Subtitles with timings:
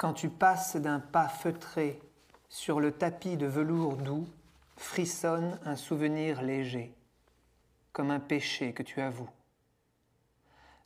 [0.00, 2.00] Quand tu passes d'un pas feutré
[2.48, 4.26] sur le tapis de velours doux,
[4.78, 6.96] frissonne un souvenir léger,
[7.92, 9.28] comme un péché que tu avoues.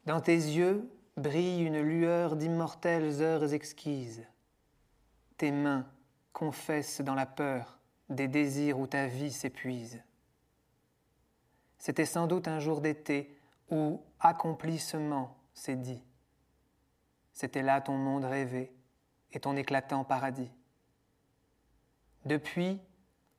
[0.05, 4.27] Dans tes yeux brille une lueur d'immortelles heures exquises.
[5.37, 5.87] Tes mains
[6.33, 7.79] confessent dans la peur
[8.09, 10.03] des désirs où ta vie s'épuise.
[11.79, 13.39] C'était sans doute un jour d'été
[13.71, 16.03] où accomplissement s'est dit.
[17.33, 18.75] C'était là ton monde rêvé
[19.35, 20.51] et ton éclatant paradis.
[22.25, 22.81] Depuis,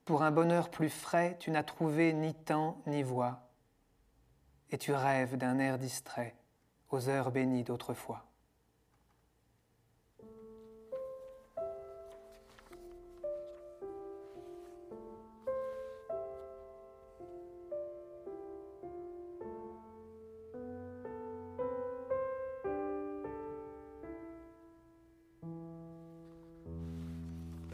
[0.03, 3.49] pour un bonheur plus frais, tu n'as trouvé ni temps ni voix,
[4.69, 6.35] et tu rêves d'un air distrait
[6.89, 8.25] aux heures bénies d'autrefois.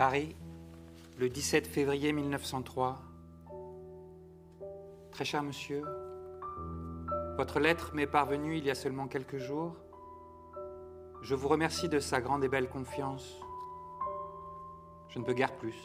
[0.02, 0.36] Paris,
[1.20, 3.04] le 17 février 1903.
[5.12, 5.84] Très cher monsieur,
[7.38, 9.76] votre lettre m'est parvenue il y a seulement quelques jours.
[11.22, 13.40] Je vous remercie de sa grande et belle confiance.
[15.10, 15.78] Je ne peux guère plus.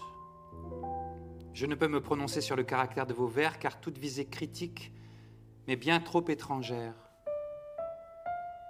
[1.52, 4.94] Je ne peux me prononcer sur le caractère de vos vers car toute visée critique
[5.68, 6.94] m'est bien trop étrangère.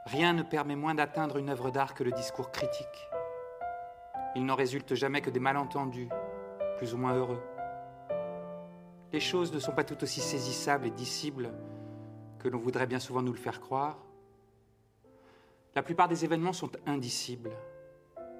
[0.06, 3.08] Rien ne permet moins d'atteindre une œuvre d'art que le discours critique.
[4.36, 6.10] Il n'en résulte jamais que des malentendus,
[6.76, 7.40] plus ou moins heureux.
[9.10, 11.54] Les choses ne sont pas tout aussi saisissables et dissibles
[12.38, 13.96] que l'on voudrait bien souvent nous le faire croire.
[15.74, 17.56] La plupart des événements sont indicibles.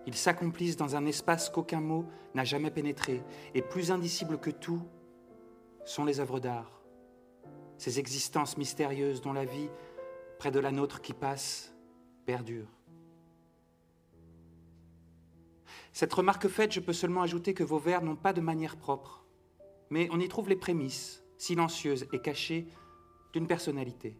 [0.06, 3.22] Ils s'accomplissent dans un espace qu'aucun mot n'a jamais pénétré,
[3.54, 4.82] et plus indicibles que tout
[5.86, 6.82] sont les œuvres d'art,
[7.78, 9.70] ces existences mystérieuses dont la vie,
[10.38, 11.74] près de la nôtre qui passe,
[12.26, 12.75] perdure.
[15.96, 19.24] Cette remarque faite, je peux seulement ajouter que vos vers n'ont pas de manière propre,
[19.88, 22.68] mais on y trouve les prémices, silencieuses et cachées,
[23.32, 24.18] d'une personnalité.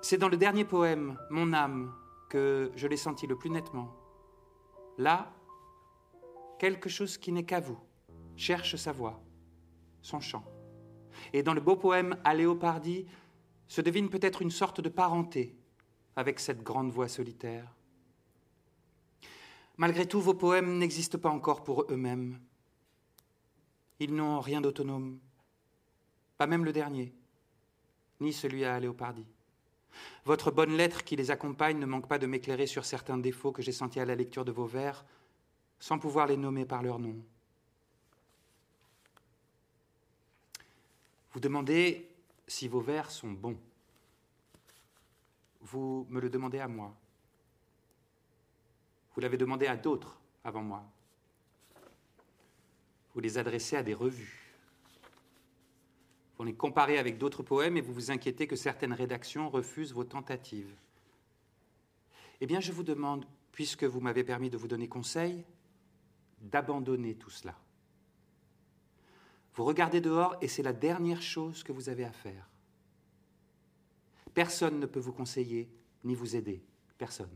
[0.00, 1.94] C'est dans le dernier poème, Mon âme,
[2.30, 3.94] que je l'ai senti le plus nettement.
[4.96, 5.34] Là,
[6.58, 7.78] quelque chose qui n'est qu'à vous
[8.34, 9.22] cherche sa voix,
[10.00, 10.46] son chant.
[11.34, 13.04] Et dans le beau poème À Léopardie
[13.66, 15.54] se devine peut-être une sorte de parenté
[16.16, 17.76] avec cette grande voix solitaire.
[19.76, 22.38] Malgré tout, vos poèmes n'existent pas encore pour eux-mêmes.
[24.00, 25.18] Ils n'ont rien d'autonome,
[26.36, 27.12] pas même le dernier,
[28.20, 29.26] ni celui à Léopardie.
[30.24, 33.62] Votre bonne lettre qui les accompagne ne manque pas de m'éclairer sur certains défauts que
[33.62, 35.04] j'ai sentis à la lecture de vos vers,
[35.78, 37.16] sans pouvoir les nommer par leur nom.
[41.32, 42.08] Vous demandez
[42.46, 43.58] si vos vers sont bons.
[45.60, 46.94] Vous me le demandez à moi.
[49.14, 50.84] Vous l'avez demandé à d'autres avant moi.
[53.14, 54.54] Vous les adressez à des revues.
[56.36, 60.04] Vous les comparez avec d'autres poèmes et vous vous inquiétez que certaines rédactions refusent vos
[60.04, 60.74] tentatives.
[62.40, 65.44] Eh bien, je vous demande, puisque vous m'avez permis de vous donner conseil,
[66.40, 67.56] d'abandonner tout cela.
[69.54, 72.48] Vous regardez dehors et c'est la dernière chose que vous avez à faire.
[74.34, 75.68] Personne ne peut vous conseiller
[76.04, 76.64] ni vous aider.
[76.96, 77.30] Personne.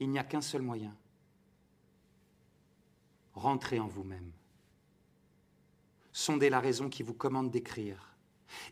[0.00, 0.96] Il n'y a qu'un seul moyen.
[3.34, 4.32] Rentrez en vous-même.
[6.12, 8.16] Sondez la raison qui vous commande d'écrire.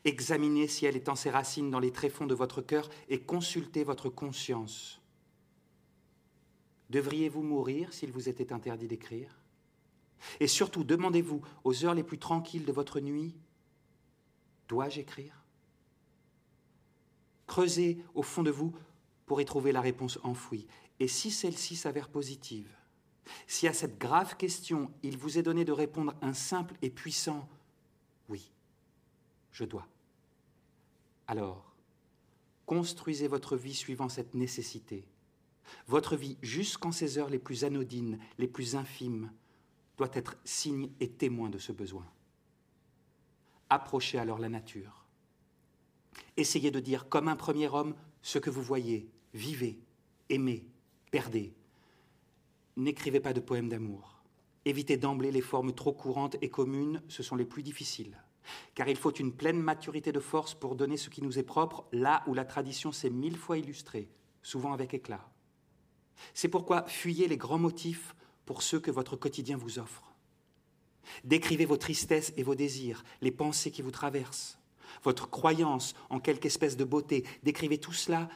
[0.05, 4.09] Examinez si elle étend ses racines dans les tréfonds de votre cœur et consultez votre
[4.09, 5.01] conscience.
[6.91, 9.39] Devriez-vous mourir s'il vous était interdit d'écrire?
[10.41, 13.37] Et surtout, demandez-vous aux heures les plus tranquilles de votre nuit,
[14.69, 15.45] dois-je écrire?
[17.47, 18.75] Creusez au fond de vous
[19.27, 20.67] pour y trouver la réponse enfouie.
[21.01, 22.69] Et si celle-ci s'avère positive,
[23.47, 27.49] si à cette grave question il vous est donné de répondre un simple et puissant
[28.29, 28.51] oui,
[29.53, 29.87] je dois,
[31.27, 31.75] alors
[32.67, 35.07] construisez votre vie suivant cette nécessité.
[35.87, 39.33] Votre vie, jusqu'en ces heures les plus anodines, les plus infimes,
[39.97, 42.07] doit être signe et témoin de ce besoin.
[43.71, 45.07] Approchez alors la nature.
[46.37, 49.79] Essayez de dire comme un premier homme ce que vous voyez, vivez,
[50.29, 50.67] aimez,
[51.11, 51.53] perdez.
[52.77, 54.23] N'écrivez pas de poèmes d'amour.
[54.65, 58.23] Évitez d'emblée les formes trop courantes et communes, ce sont les plus difficiles.
[58.75, 61.87] Car il faut une pleine maturité de force pour donner ce qui nous est propre
[61.93, 64.09] là où la tradition s'est mille fois illustrée,
[64.43, 65.29] souvent avec éclat.
[66.35, 68.15] C'est pourquoi fuyez les grands motifs
[68.47, 70.15] pour ceux que votre quotidien vous offre.
[71.25, 74.59] Décrivez vos tristesses et vos désirs, les pensées qui vous traversent,
[75.03, 77.25] votre croyance en quelque espèce de beauté.
[77.43, 78.29] Décrivez tout cela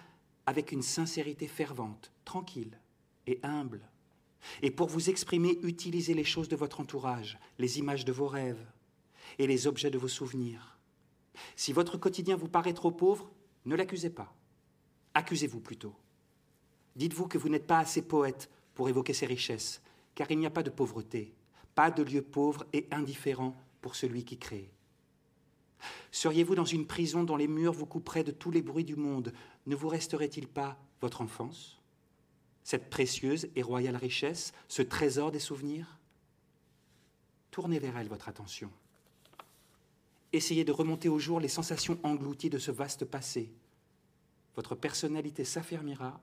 [0.47, 2.79] avec une sincérité fervente, tranquille,
[3.27, 3.81] et humble.
[4.63, 8.65] Et pour vous exprimer, utilisez les choses de votre entourage, les images de vos rêves
[9.39, 10.79] et les objets de vos souvenirs.
[11.57, 13.31] Si votre quotidien vous paraît trop pauvre,
[13.65, 14.35] ne l'accusez pas.
[15.15, 15.95] Accusez-vous plutôt.
[16.97, 19.81] Dites-vous que vous n'êtes pas assez poète pour évoquer ces richesses,
[20.15, 21.33] car il n'y a pas de pauvreté,
[21.75, 24.71] pas de lieu pauvre et indifférent pour celui qui crée.
[26.11, 29.33] Seriez-vous dans une prison dont les murs vous couperaient de tous les bruits du monde?
[29.67, 31.81] Ne vous resterait-il pas votre enfance?
[32.65, 35.99] Cette précieuse et royale richesse, ce trésor des souvenirs?
[37.51, 38.71] Tournez vers elle votre attention.
[40.33, 43.53] Essayez de remonter au jour les sensations englouties de ce vaste passé.
[44.57, 46.21] Votre personnalité s'affermira,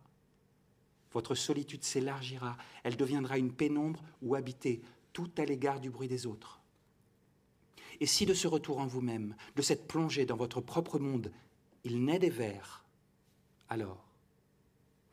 [1.11, 4.81] votre solitude s'élargira, elle deviendra une pénombre où habiter
[5.13, 6.58] tout à l'égard du bruit des autres.
[7.99, 11.31] Et si de ce retour en vous-même, de cette plongée dans votre propre monde,
[11.83, 12.85] il naît des vers,
[13.67, 14.05] alors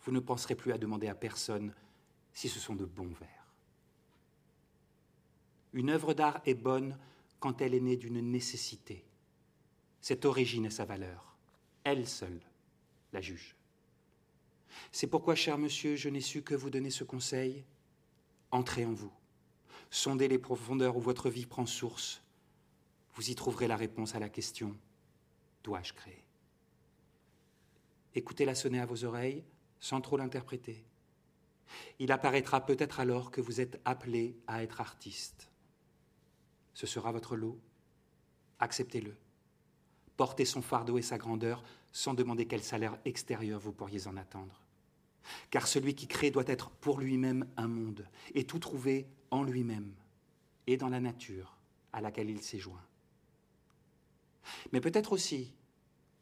[0.02, 1.74] vous ne penserez plus à demander à personne
[2.32, 3.46] si ce sont de bons vers.
[5.72, 6.96] Une œuvre d'art est bonne
[7.40, 9.04] quand elle est née d'une nécessité.
[10.00, 11.36] Cette origine est sa valeur.
[11.82, 12.40] Elle seule
[13.12, 13.56] la juge.
[14.92, 17.64] C'est pourquoi, cher monsieur, je n'ai su que vous donner ce conseil.
[18.50, 19.12] Entrez en vous.
[19.90, 22.22] Sondez les profondeurs où votre vie prend source.
[23.16, 24.76] Vous y trouverez la réponse à la question
[25.64, 26.22] Dois-je créer?
[28.14, 29.42] Écoutez-la sonner à vos oreilles
[29.80, 30.84] sans trop l'interpréter.
[31.98, 35.50] Il apparaîtra peut-être alors que vous êtes appelé à être artiste.
[36.74, 37.58] Ce sera votre lot.
[38.58, 39.16] Acceptez-le.
[40.18, 44.60] Portez son fardeau et sa grandeur sans demander quel salaire extérieur vous pourriez en attendre.
[45.50, 49.94] Car celui qui crée doit être pour lui-même un monde et tout trouver en lui-même
[50.66, 51.56] et dans la nature
[51.92, 52.84] à laquelle il s'est joint.
[54.72, 55.52] Mais peut-être aussi,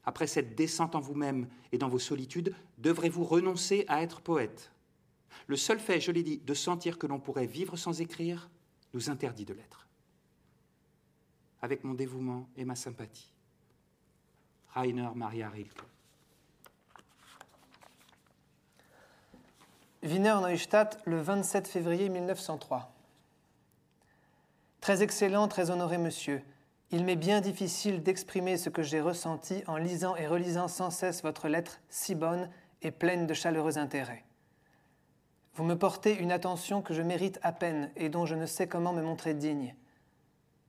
[0.04, 4.70] après cette descente en vous-même et dans vos solitudes, devrez-vous renoncer à être poète.
[5.46, 8.50] Le seul fait, je l'ai dit, de sentir que l'on pourrait vivre sans écrire
[8.92, 9.86] nous interdit de l'être.
[11.62, 13.32] Avec mon dévouement et ma sympathie.
[14.74, 15.82] Rainer Maria Rilke.
[20.02, 22.92] Wiener Neustadt, le 27 février 1903.
[24.82, 26.42] Très excellent, très honoré monsieur,
[26.94, 31.24] il m'est bien difficile d'exprimer ce que j'ai ressenti en lisant et relisant sans cesse
[31.24, 32.48] votre lettre si bonne
[32.82, 34.22] et pleine de chaleureux intérêt.
[35.54, 38.68] Vous me portez une attention que je mérite à peine et dont je ne sais
[38.68, 39.74] comment me montrer digne.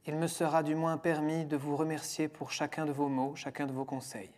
[0.07, 3.67] Il me sera du moins permis de vous remercier pour chacun de vos mots, chacun
[3.67, 4.34] de vos conseils.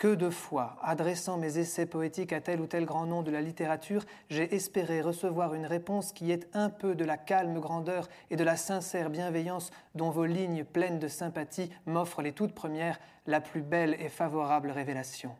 [0.00, 3.42] Que de fois, adressant mes essais poétiques à tel ou tel grand nom de la
[3.42, 8.36] littérature, j'ai espéré recevoir une réponse qui ait un peu de la calme grandeur et
[8.36, 13.42] de la sincère bienveillance dont vos lignes pleines de sympathie m'offrent les toutes premières, la
[13.42, 15.36] plus belle et favorable révélation.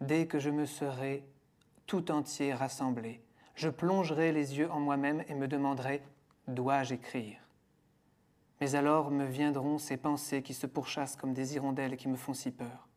[0.00, 1.24] Dès que je me serai
[1.88, 3.20] tout entier rassemblé,
[3.56, 6.04] je plongerai les yeux en moi-même et me demanderai
[6.46, 7.49] Dois-je écrire?
[8.60, 12.34] Mais alors me viendront ces pensées qui se pourchassent comme des hirondelles qui me font
[12.34, 12.88] si peur.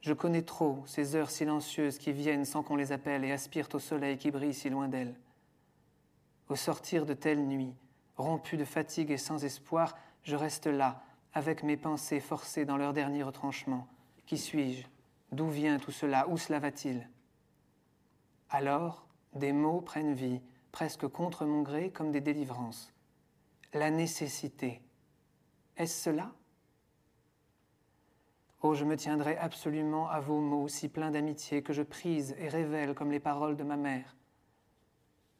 [0.00, 3.78] Je connais trop ces heures silencieuses qui viennent sans qu'on les appelle et aspirent au
[3.78, 5.14] soleil qui brille si loin d'elles.
[6.48, 7.76] Au sortir de telles nuits,
[8.16, 12.92] rompu de fatigue et sans espoir, je reste là, avec mes pensées forcées dans leur
[12.92, 13.86] dernier retranchement.
[14.26, 14.86] Qui suis-je?
[15.32, 16.28] D'où vient tout cela?
[16.28, 17.08] Où cela va-t-il?
[18.48, 20.40] Alors, des mots prennent vie,
[20.72, 22.92] presque contre mon gré, comme des délivrances
[23.72, 24.82] la nécessité.
[25.76, 26.32] Est-ce cela?
[28.62, 32.48] Oh, je me tiendrai absolument à vos mots si pleins d'amitié que je prise et
[32.48, 34.16] révèle comme les paroles de ma mère.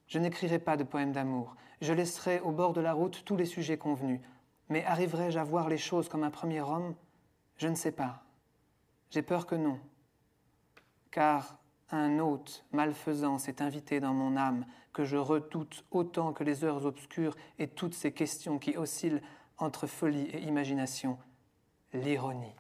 [0.07, 3.47] Je n'écrirai pas de poèmes d'amour, je laisserai au bord de la route tous les
[3.47, 4.21] sujets convenus,
[4.69, 6.95] mais arriverai-je à voir les choses comme un premier homme?
[7.57, 8.23] Je ne sais pas.
[9.11, 9.79] J'ai peur que non.
[11.11, 11.59] Car
[11.91, 14.65] un hôte malfaisant s'est invité dans mon âme,
[15.05, 19.21] je redoute autant que les heures obscures et toutes ces questions qui oscillent
[19.59, 21.19] entre folie et imagination,
[21.93, 22.55] l'ironie.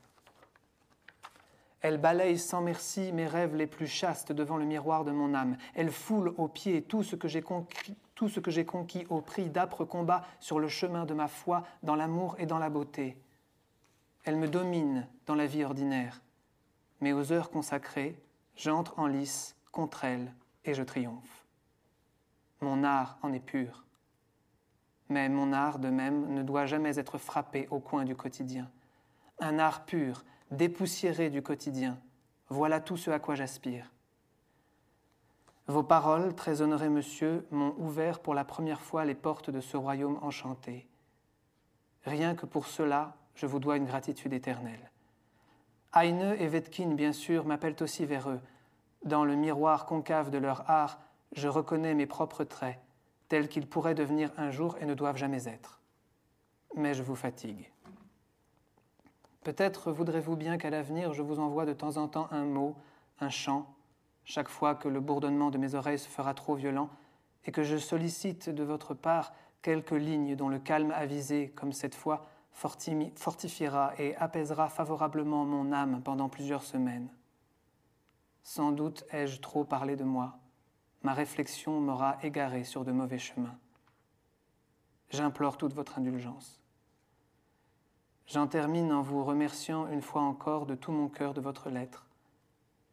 [1.80, 5.56] Elle balaye sans merci mes rêves les plus chastes devant le miroir de mon âme.
[5.74, 9.22] Elle foule aux pieds tout ce que j'ai conquis, tout ce que j'ai conquis au
[9.22, 13.16] prix d'âpres combats sur le chemin de ma foi, dans l'amour et dans la beauté.
[14.24, 16.20] Elle me domine dans la vie ordinaire,
[17.00, 18.20] mais aux heures consacrées,
[18.62, 20.34] J'entre en lice contre elle
[20.66, 21.39] et je triomphe.
[22.60, 23.84] Mon art en est pur.
[25.08, 28.70] Mais mon art, de même, ne doit jamais être frappé au coin du quotidien.
[29.40, 31.98] Un art pur, dépoussiéré du quotidien,
[32.48, 33.90] voilà tout ce à quoi j'aspire.
[35.68, 39.76] Vos paroles, très honoré monsieur, m'ont ouvert pour la première fois les portes de ce
[39.76, 40.88] royaume enchanté.
[42.04, 44.90] Rien que pour cela, je vous dois une gratitude éternelle.
[45.94, 48.40] Heine et Wetkin, bien sûr, m'appellent aussi vers eux.
[49.04, 50.98] Dans le miroir concave de leur art,
[51.32, 52.78] je reconnais mes propres traits,
[53.28, 55.80] tels qu'ils pourraient devenir un jour et ne doivent jamais être.
[56.74, 57.70] Mais je vous fatigue.
[59.42, 62.76] Peut-être voudrez-vous bien qu'à l'avenir je vous envoie de temps en temps un mot,
[63.20, 63.74] un chant,
[64.24, 66.90] chaque fois que le bourdonnement de mes oreilles se fera trop violent,
[67.44, 69.32] et que je sollicite de votre part
[69.62, 76.02] quelques lignes dont le calme avisé, comme cette fois, fortifiera et apaisera favorablement mon âme
[76.02, 77.08] pendant plusieurs semaines.
[78.42, 80.39] Sans doute ai-je trop parlé de moi.
[81.02, 83.56] Ma réflexion m'aura égaré sur de mauvais chemins.
[85.10, 86.60] J'implore toute votre indulgence.
[88.26, 92.06] J'en termine en vous remerciant une fois encore de tout mon cœur de votre lettre.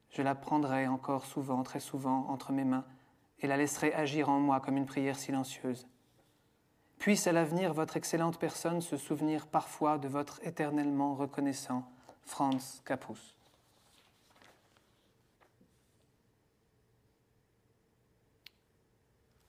[0.10, 2.86] Je la prendrai encore souvent, très souvent, entre mes mains,
[3.40, 5.86] et la laisserai agir en moi comme une prière silencieuse.
[6.98, 11.84] Puisse à l'avenir votre excellente personne se souvenir parfois de votre éternellement reconnaissant
[12.24, 13.37] Franz Capus.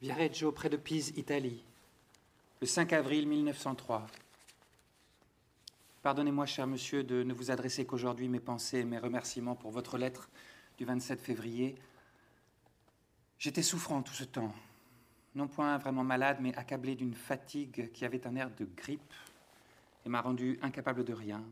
[0.01, 1.61] Viareggio, près de Pise, Italie,
[2.61, 4.07] le 5 avril 1903.
[6.03, 9.99] Pardonnez-moi, cher monsieur, de ne vous adresser qu'aujourd'hui mes pensées et mes remerciements pour votre
[9.99, 10.31] lettre
[10.77, 11.75] du 27 février.
[13.41, 14.55] J'étais souffrant tout ce temps,
[15.35, 19.15] non point vraiment malade, mais accablé d'une fatigue qui avait un air de grippe
[20.07, 21.43] et m'a rendu incapable de rien.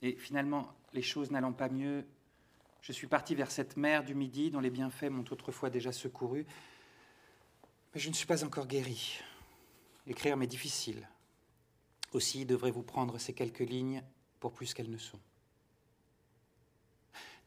[0.00, 2.04] Et finalement, les choses n'allant pas mieux,
[2.82, 6.46] je suis parti vers cette mer du Midi dont les bienfaits m'ont autrefois déjà secouru,
[7.98, 9.18] je ne suis pas encore guéri.
[10.06, 11.08] Écrire m'est difficile.
[12.12, 14.02] Aussi devrez-vous prendre ces quelques lignes
[14.40, 15.20] pour plus qu'elles ne sont.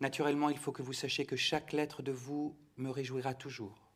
[0.01, 3.88] Naturellement, il faut que vous sachiez que chaque lettre de vous me réjouira toujours.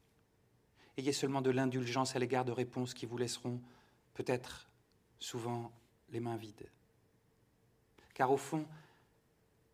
[0.98, 3.62] Ayez seulement de l'indulgence à l'égard de réponses qui vous laisseront
[4.14, 4.70] peut-être
[5.20, 5.74] souvent
[6.10, 6.70] les mains vides.
[8.14, 8.66] Car au fond,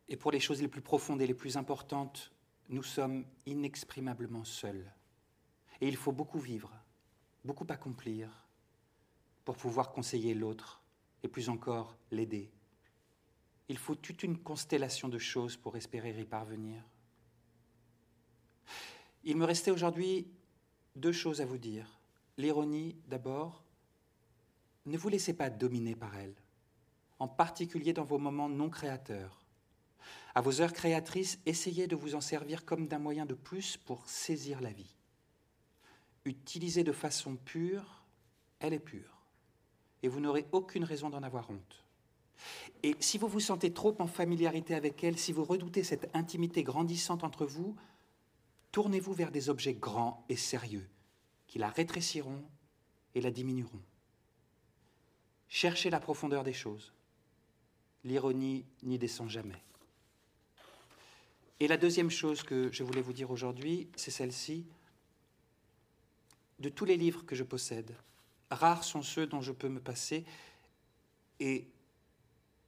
[0.08, 2.32] et pour les choses les plus profondes et les plus importantes,
[2.68, 4.92] nous sommes inexprimablement seuls.
[5.82, 6.70] Et il faut beaucoup vivre,
[7.44, 8.30] beaucoup accomplir
[9.44, 10.80] pour pouvoir conseiller l'autre
[11.24, 12.52] et plus encore l'aider.
[13.68, 16.84] Il faut toute une constellation de choses pour espérer y parvenir.
[19.24, 20.28] Il me restait aujourd'hui
[20.94, 21.98] deux choses à vous dire.
[22.38, 23.64] L'ironie d'abord.
[24.86, 26.36] Ne vous laissez pas dominer par elle,
[27.18, 29.44] en particulier dans vos moments non créateurs.
[30.36, 34.08] À vos heures créatrices, essayez de vous en servir comme d'un moyen de plus pour
[34.08, 34.94] saisir la vie.
[36.24, 38.02] Utilisée de façon pure,
[38.60, 39.12] elle est pure
[40.02, 41.84] et vous n'aurez aucune raison d'en avoir honte.
[42.82, 46.64] Et si vous vous sentez trop en familiarité avec elle, si vous redoutez cette intimité
[46.64, 47.76] grandissante entre vous,
[48.72, 50.88] tournez-vous vers des objets grands et sérieux
[51.46, 52.42] qui la rétréciront
[53.14, 53.82] et la diminueront.
[55.48, 56.92] Cherchez la profondeur des choses.
[58.04, 59.62] L'ironie n'y descend jamais.
[61.60, 64.64] Et la deuxième chose que je voulais vous dire aujourd'hui, c'est celle-ci.
[66.62, 67.96] De tous les livres que je possède,
[68.48, 70.24] Rares sont ceux dont je peux me passer,
[71.40, 71.66] et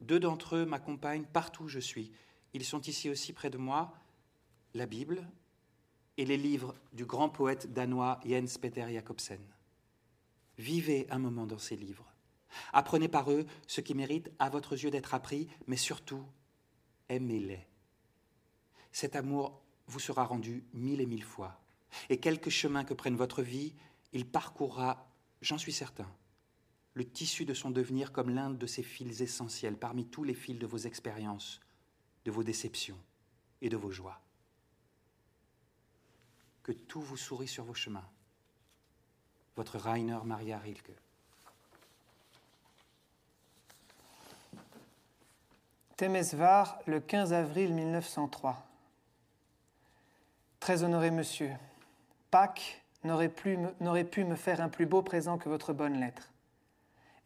[0.00, 2.10] deux d'entre eux m'accompagnent partout où je suis.
[2.54, 3.94] Ils sont ici aussi près de moi,
[4.74, 5.24] la Bible
[6.16, 9.40] et les livres du grand poète danois Jens Peter Jacobsen.
[10.58, 12.12] Vivez un moment dans ces livres.
[12.72, 16.24] Apprenez par eux ce qui mérite à votre yeux d'être appris, mais surtout,
[17.08, 17.64] aimez-les.
[18.90, 21.60] Cet amour vous sera rendu mille et mille fois.
[22.10, 23.74] Et quelque chemin que prenne votre vie,
[24.12, 25.08] il parcourra
[25.44, 26.10] J'en suis certain.
[26.94, 30.58] Le tissu de son devenir comme l'un de ses fils essentiels parmi tous les fils
[30.58, 31.60] de vos expériences,
[32.24, 32.98] de vos déceptions
[33.60, 34.18] et de vos joies.
[36.62, 38.08] Que tout vous sourit sur vos chemins.
[39.56, 40.92] Votre Rainer Maria Rilke.
[45.98, 48.66] Temesvar, le 15 avril 1903.
[50.58, 51.52] Très honoré monsieur,
[52.34, 56.32] Pâques n'aurait pu me faire un plus beau présent que votre bonne lettre.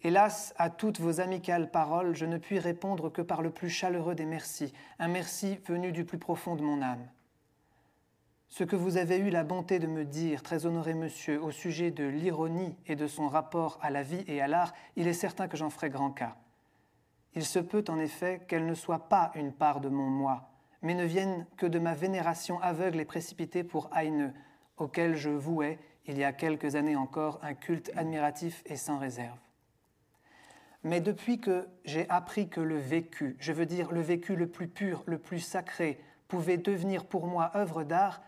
[0.03, 4.15] Hélas, à toutes vos amicales paroles, je ne puis répondre que par le plus chaleureux
[4.15, 7.09] des merci, un merci venu du plus profond de mon âme.
[8.51, 11.91] Ce que vous avez eu la bonté de me dire, très honoré monsieur, au sujet
[11.91, 15.49] de l'ironie et de son rapport à la vie et à l'art, il est certain
[15.49, 16.37] que j'en ferai grand cas.
[17.35, 20.51] Il se peut en effet qu'elle ne soit pas une part de mon moi,
[20.83, 24.35] mais ne vienne que de ma vénération aveugle et précipitée pour Heine,
[24.79, 29.39] auquel je vouais, il y a quelques années encore, un culte admiratif et sans réserve.
[30.85, 34.69] Mais depuis que j'ai appris que le vécu, je veux dire le vécu le plus
[34.69, 38.23] pur, le plus sacré, pouvait devenir pour moi œuvre d'art,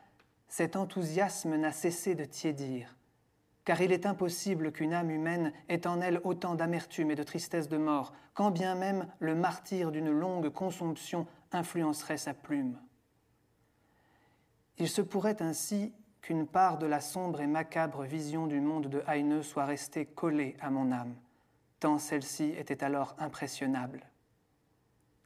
[0.49, 2.97] cet enthousiasme n'a cessé de tiédir.
[3.65, 7.69] Car il est impossible qu'une âme humaine ait en elle autant d'amertume et de tristesse
[7.69, 12.79] de mort, quand bien même le martyr d'une longue consomption influencerait sa plume.
[14.79, 19.03] Il se pourrait ainsi qu'une part de la sombre et macabre vision du monde de
[19.07, 21.15] Heine soit restée collée à mon âme,
[21.79, 24.03] tant celle-ci était alors impressionnable.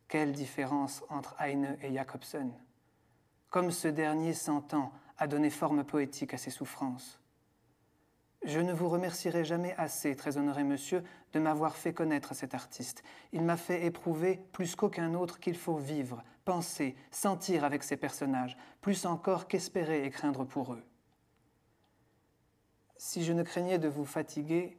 [0.08, 2.52] Quelle différence entre Heine et Jacobsen?
[3.50, 7.20] Comme ce dernier s'entend à donner forme poétique à ses souffrances.
[8.44, 13.02] Je ne vous remercierai jamais assez, très honoré monsieur, de m'avoir fait connaître cet artiste.
[13.32, 18.58] Il m'a fait éprouver, plus qu'aucun autre, qu'il faut vivre, penser, sentir avec ces personnages,
[18.82, 20.82] plus encore qu'espérer et craindre pour eux.
[22.98, 24.76] Si je ne craignais de vous fatiguer,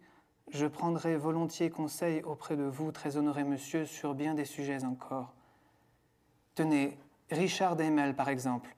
[0.52, 5.34] je prendrais volontiers conseil auprès de vous, très honoré monsieur, sur bien des sujets encore.
[6.54, 7.00] Tenez,
[7.32, 8.76] Richard Daimel, par exemple,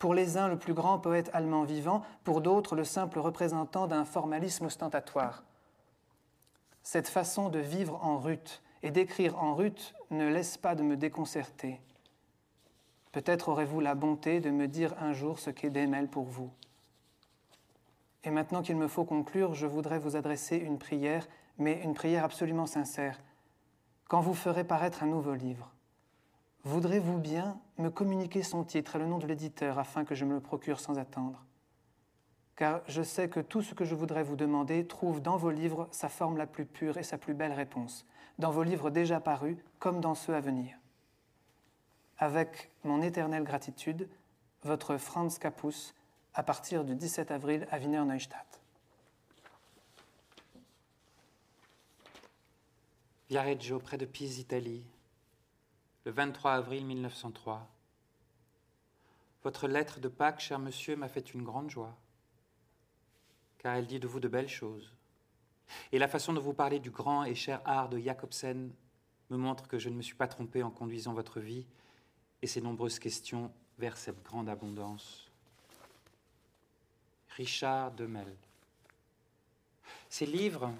[0.00, 4.06] pour les uns le plus grand poète allemand vivant, pour d'autres le simple représentant d'un
[4.06, 5.44] formalisme ostentatoire.
[6.82, 10.96] Cette façon de vivre en rut et d'écrire en rut ne laisse pas de me
[10.96, 11.82] déconcerter.
[13.12, 16.50] Peut-être aurez-vous la bonté de me dire un jour ce qu'est Daimel pour vous.
[18.24, 21.28] Et maintenant qu'il me faut conclure, je voudrais vous adresser une prière,
[21.58, 23.20] mais une prière absolument sincère.
[24.08, 25.70] Quand vous ferez paraître un nouveau livre,
[26.64, 30.34] Voudrez-vous bien me communiquer son titre et le nom de l'éditeur afin que je me
[30.34, 31.42] le procure sans attendre?
[32.54, 35.88] Car je sais que tout ce que je voudrais vous demander trouve dans vos livres
[35.90, 38.04] sa forme la plus pure et sa plus belle réponse,
[38.38, 40.76] dans vos livres déjà parus comme dans ceux à venir.
[42.18, 44.10] Avec mon éternelle gratitude,
[44.62, 45.94] votre Franz Capus,
[46.34, 48.60] à partir du 17 avril à Wiener Neustadt.
[53.30, 54.84] Viareggio, près de Pise, Italie,
[56.04, 57.68] le 23 avril 1903.
[59.42, 61.96] Votre lettre de Pâques, cher monsieur, m'a fait une grande joie,
[63.58, 64.94] car elle dit de vous de belles choses.
[65.92, 68.72] Et la façon dont vous parlez du grand et cher art de Jacobsen
[69.28, 71.66] me montre que je ne me suis pas trompé en conduisant votre vie
[72.42, 75.30] et ses nombreuses questions vers cette grande abondance.
[77.36, 78.34] Richard Demel.
[80.08, 80.72] Ces livres,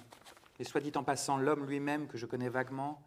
[0.59, 3.01] et soit dit en passant l'homme lui-même que je connais vaguement,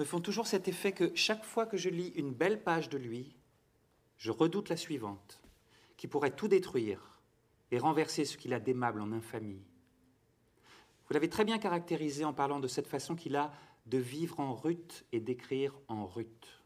[0.00, 2.96] me font toujours cet effet que chaque fois que je lis une belle page de
[2.96, 3.36] lui,
[4.16, 5.42] je redoute la suivante,
[5.98, 7.20] qui pourrait tout détruire
[7.70, 9.60] et renverser ce qu'il a d'aimable en infamie.
[11.06, 13.52] Vous l'avez très bien caractérisé en parlant de cette façon qu'il a
[13.84, 16.62] de vivre en rut et d'écrire en rut.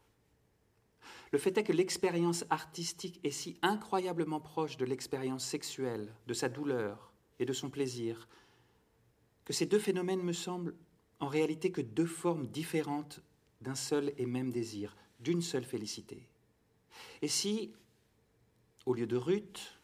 [1.33, 6.47] Le fait est que l'expérience artistique est si incroyablement proche de l'expérience sexuelle, de sa
[6.47, 8.29] douleur et de son plaisir,
[9.43, 10.73] que ces deux phénomènes me semblent
[11.19, 13.21] en réalité que deux formes différentes
[13.61, 16.27] d'un seul et même désir, d'une seule félicité.
[17.21, 17.73] Et si,
[18.85, 19.79] au lieu de Ruth,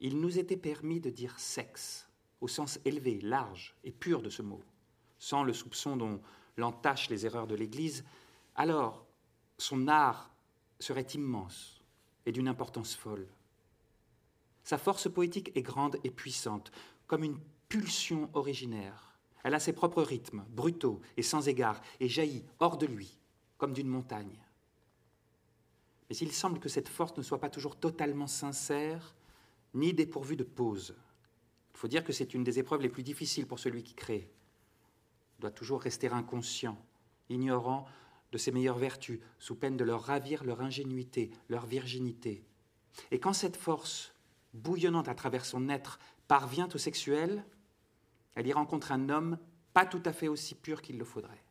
[0.00, 2.08] il nous était permis de dire sexe,
[2.40, 4.62] au sens élevé, large et pur de ce mot,
[5.18, 6.20] sans le soupçon dont
[6.56, 8.04] l'entachent les erreurs de l'Église,
[8.54, 9.06] alors
[9.58, 10.30] son art
[10.78, 11.82] serait immense
[12.26, 13.28] et d'une importance folle.
[14.64, 16.70] Sa force poétique est grande et puissante,
[17.06, 19.09] comme une pulsion originaire
[19.44, 23.18] elle a ses propres rythmes, brutaux et sans égard, et jaillit hors de lui,
[23.58, 24.38] comme d'une montagne.
[26.08, 29.14] Mais il semble que cette force ne soit pas toujours totalement sincère,
[29.74, 30.96] ni dépourvue de pause.
[31.74, 34.28] Il faut dire que c'est une des épreuves les plus difficiles pour celui qui crée.
[35.38, 36.76] Il doit toujours rester inconscient,
[37.28, 37.86] ignorant
[38.32, 42.44] de ses meilleures vertus, sous peine de leur ravir leur ingénuité, leur virginité.
[43.10, 44.12] Et quand cette force,
[44.52, 45.98] bouillonnante à travers son être,
[46.28, 47.44] parvient au sexuel,
[48.34, 49.38] elle y rencontre un homme
[49.72, 51.44] pas tout à fait aussi pur qu'il le faudrait.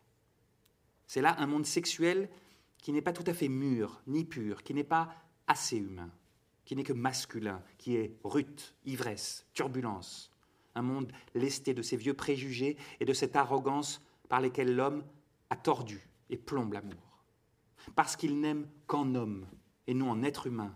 [1.08, 2.30] C'est là un monde sexuel
[2.78, 5.14] qui n'est pas tout à fait mûr, ni pur, qui n'est pas
[5.48, 6.12] assez humain,
[6.66, 10.32] qui n'est que masculin, qui est rut, ivresse, turbulence.
[10.76, 15.04] Un monde lesté de ces vieux préjugés et de cette arrogance par lesquels l'homme
[15.50, 17.24] a tordu et plombe l'amour.
[17.96, 19.48] Parce qu'il n'aime qu'en homme
[19.88, 20.76] et non en être humain.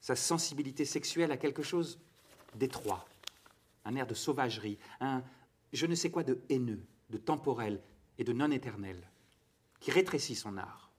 [0.00, 2.00] Sa sensibilité sexuelle a quelque chose
[2.54, 3.04] d'étroit,
[3.84, 5.22] un air de sauvagerie, un
[5.72, 7.80] je ne sais quoi de haineux, de temporel
[8.18, 9.10] et de non éternel,
[9.80, 10.90] qui rétrécit son art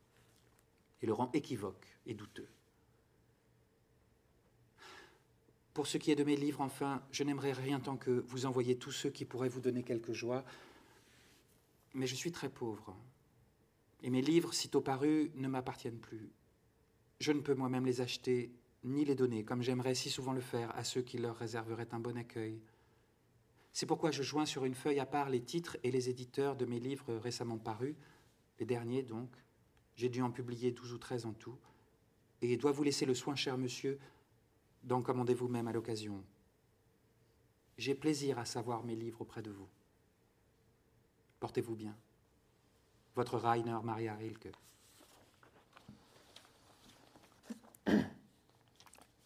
[1.01, 2.49] et le rend équivoque et douteux.
[5.73, 8.77] Pour ce qui est de mes livres, enfin, je n'aimerais rien tant que vous envoyer
[8.77, 10.43] tous ceux qui pourraient vous donner quelque joie,
[11.93, 12.95] mais je suis très pauvre,
[14.03, 16.29] et mes livres, sitôt parus, ne m'appartiennent plus.
[17.19, 18.51] Je ne peux moi-même les acheter
[18.83, 21.99] ni les donner, comme j'aimerais si souvent le faire à ceux qui leur réserveraient un
[21.99, 22.61] bon accueil.
[23.73, 26.65] C'est pourquoi je joins sur une feuille à part les titres et les éditeurs de
[26.65, 27.95] mes livres récemment parus,
[28.59, 29.29] les derniers donc.
[29.95, 31.57] J'ai dû en publier douze ou treize en tout,
[32.41, 33.99] et dois vous laisser le soin, cher monsieur,
[34.83, 36.23] d'en commander vous-même à l'occasion.
[37.77, 39.67] J'ai plaisir à savoir mes livres auprès de vous.
[41.39, 41.95] Portez-vous bien.
[43.15, 44.51] Votre Rainer Maria Rilke.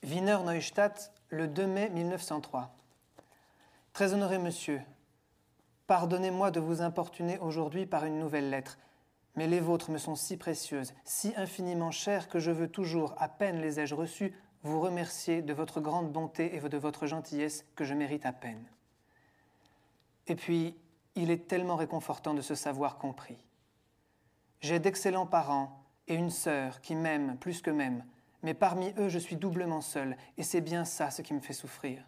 [0.03, 2.73] Wiener Neustadt, le 2 mai 1903.
[3.97, 4.79] Très honoré monsieur,
[5.88, 8.77] pardonnez-moi de vous importuner aujourd'hui par une nouvelle lettre,
[9.36, 13.27] mais les vôtres me sont si précieuses, si infiniment chères que je veux toujours, à
[13.27, 17.86] peine les ai-je reçues, vous remercier de votre grande bonté et de votre gentillesse que
[17.86, 18.63] je mérite à peine.
[20.27, 20.77] Et puis,
[21.15, 23.43] il est tellement réconfortant de se savoir compris.
[24.62, 28.05] J'ai d'excellents parents et une sœur qui m'aiment plus que m'aiment,
[28.43, 31.53] mais parmi eux je suis doublement seul, et c'est bien ça ce qui me fait
[31.53, 32.05] souffrir.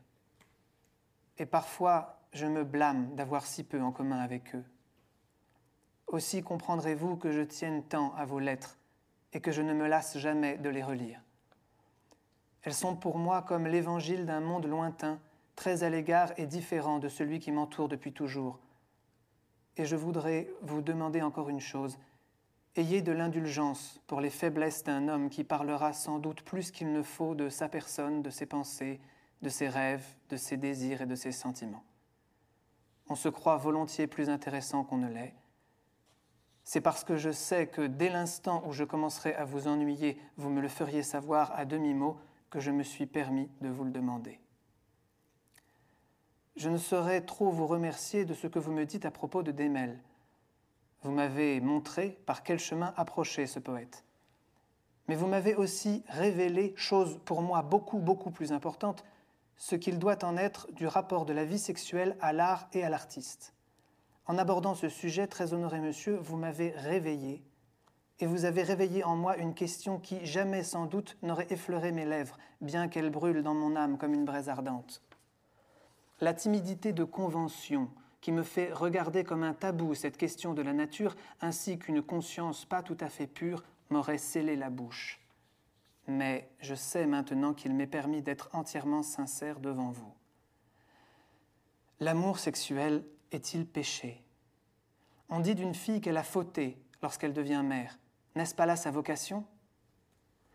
[1.40, 4.64] Et parfois je me blâme d'avoir si peu en commun avec eux.
[6.08, 8.78] Aussi comprendrez-vous que je tienne tant à vos lettres
[9.34, 11.22] et que je ne me lasse jamais de les relire.
[12.64, 15.20] Elles sont pour moi comme l'évangile d'un monde lointain,
[15.56, 18.60] très à l'égard et différent de celui qui m'entoure depuis toujours.
[19.78, 21.98] Et je voudrais vous demander encore une chose.
[22.76, 27.02] Ayez de l'indulgence pour les faiblesses d'un homme qui parlera sans doute plus qu'il ne
[27.02, 29.00] faut de sa personne, de ses pensées,
[29.42, 31.84] de ses rêves, de ses désirs et de ses sentiments.
[33.08, 35.34] On se croit volontiers plus intéressant qu'on ne l'est.
[36.64, 40.50] C'est parce que je sais que dès l'instant où je commencerai à vous ennuyer, vous
[40.50, 42.18] me le feriez savoir à demi-mot
[42.50, 44.40] que je me suis permis de vous le demander.
[46.56, 49.52] Je ne saurais trop vous remercier de ce que vous me dites à propos de
[49.52, 50.00] Démel.
[51.02, 54.04] Vous m'avez montré par quel chemin approcher ce poète.
[55.08, 59.04] Mais vous m'avez aussi révélé, chose pour moi beaucoup, beaucoup plus importante,
[59.60, 62.90] ce qu'il doit en être du rapport de la vie sexuelle à l'art et à
[62.90, 63.54] l'artiste.
[64.26, 67.44] En abordant ce sujet, très honoré monsieur, vous m'avez réveillé,
[68.20, 72.06] et vous avez réveillé en moi une question qui jamais sans doute n'aurait effleuré mes
[72.06, 75.02] lèvres, bien qu'elle brûle dans mon âme comme une braise ardente.
[76.22, 77.90] La timidité de convention,
[78.22, 82.66] qui me fait regarder comme un tabou cette question de la nature, ainsi qu'une conscience
[82.66, 85.20] pas tout à fait pure, m'aurait scellé la bouche.
[86.10, 90.12] Mais je sais maintenant qu'il m'est permis d'être entièrement sincère devant vous.
[92.00, 94.24] L'amour sexuel est-il péché?
[95.30, 98.00] On dit d'une fille qu'elle a fauté lorsqu'elle devient mère.
[98.36, 99.46] N'est-ce pas là sa vocation?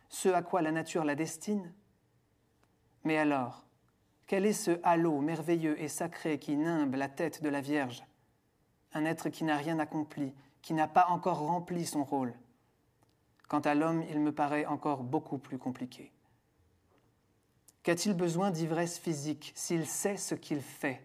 [0.08, 1.72] Ce à quoi la nature la destine?
[3.04, 3.64] Mais alors,
[4.26, 8.02] quel est ce halo merveilleux et sacré qui nimbe la tête de la Vierge?
[8.92, 12.34] Un être qui n'a rien accompli, qui n'a pas encore rempli son rôle.
[13.48, 16.12] Quant à l'homme, il me paraît encore beaucoup plus compliqué.
[17.83, 21.02] Qu'a-t-il besoin d'ivresse physique s'il sait ce qu'il fait?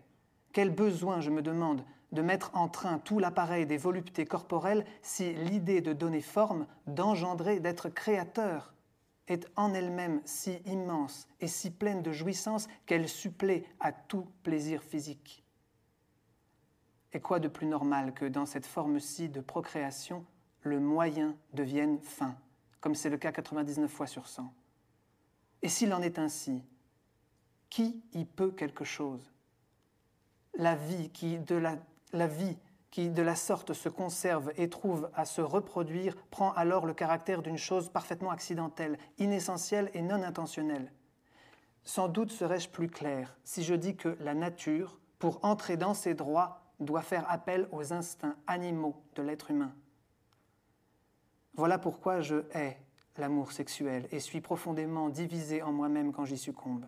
[0.53, 5.33] Quel besoin, je me demande, de mettre en train tout l'appareil des voluptés corporelles si
[5.33, 8.73] l'idée de donner forme, d'engendrer, d'être créateur,
[9.27, 14.81] est en elle-même si immense et si pleine de jouissance qu'elle supplée à tout plaisir
[14.81, 15.43] physique?
[17.13, 20.25] Et quoi de plus normal que dans cette forme-ci de procréation,
[20.61, 22.35] le moyen devienne fin,
[22.81, 24.53] comme c'est le cas 99 fois sur 100
[25.61, 26.63] Et s'il en est ainsi,
[27.69, 29.31] qui y peut quelque chose?
[30.55, 31.55] La vie qui, de
[33.21, 37.89] la, sorte se conserve et trouve à se reproduire prend alors le caractère d'une chose
[37.89, 40.91] parfaitement accidentelle, inessentielle et non intentionnelle.
[41.83, 46.13] Sans doute serais-je plus clair si je dis que la nature, pour entrer dans ses
[46.13, 49.73] droits, doit faire appel aux instincts animaux de l'être humain.
[51.59, 52.77] Voilà pourquoi je hais
[53.17, 56.85] l'amour sexuel et suis profondément divisé en moi-même quand j'y succombe.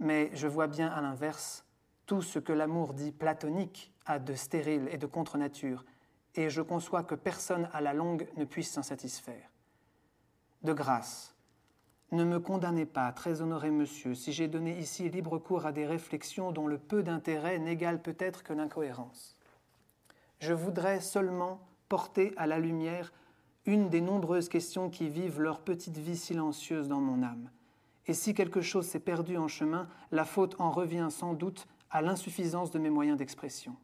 [0.00, 1.64] Mais je vois bien à l'inverse
[2.06, 5.84] tout ce que l'amour dit platonique a de stérile et de contre-nature,
[6.34, 9.48] et je conçois que personne à la longue ne puisse s'en satisfaire.
[10.64, 11.36] De grâce,
[12.10, 15.86] ne me condamnez pas, très honoré monsieur, si j'ai donné ici libre cours à des
[15.86, 19.38] réflexions dont le peu d'intérêt n'égale peut-être que l'incohérence.
[20.40, 23.12] Je voudrais seulement porter à la lumière
[23.66, 27.50] une des nombreuses questions qui vivent leur petite vie silencieuse dans mon âme.
[28.06, 32.02] Et si quelque chose s'est perdu en chemin, la faute en revient sans doute à
[32.02, 33.76] l'insuffisance de mes moyens d'expression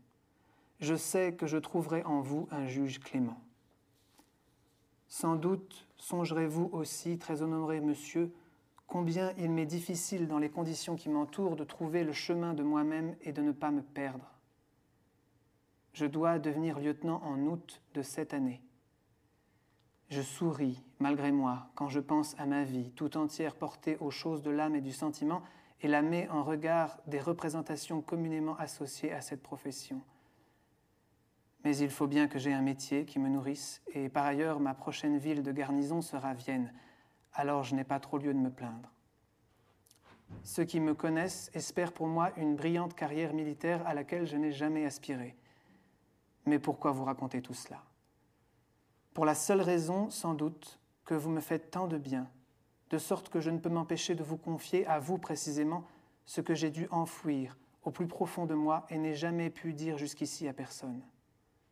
[0.80, 3.40] je sais que je trouverai en vous un juge clément.
[5.08, 8.32] Sans doute songerez-vous aussi, très honoré monsieur,
[8.86, 13.16] combien il m'est difficile dans les conditions qui m'entourent de trouver le chemin de moi-même
[13.22, 14.30] et de ne pas me perdre.
[15.92, 18.60] Je dois devenir lieutenant en août de cette année.
[20.08, 24.42] Je souris, malgré moi, quand je pense à ma vie tout entière portée aux choses
[24.42, 25.42] de l'âme et du sentiment
[25.80, 30.00] et la mets en regard des représentations communément associées à cette profession
[31.66, 34.72] mais il faut bien que j'aie un métier qui me nourrisse, et par ailleurs ma
[34.72, 36.72] prochaine ville de garnison sera Vienne,
[37.34, 38.88] alors je n'ai pas trop lieu de me plaindre.
[40.44, 44.52] Ceux qui me connaissent espèrent pour moi une brillante carrière militaire à laquelle je n'ai
[44.52, 45.34] jamais aspiré.
[46.44, 47.82] Mais pourquoi vous raconter tout cela?
[49.16, 52.28] Pour la seule raison, sans doute, que vous me faites tant de bien,
[52.90, 55.86] de sorte que je ne peux m'empêcher de vous confier à vous précisément
[56.26, 59.96] ce que j'ai dû enfouir au plus profond de moi et n'ai jamais pu dire
[59.96, 61.00] jusqu'ici à personne.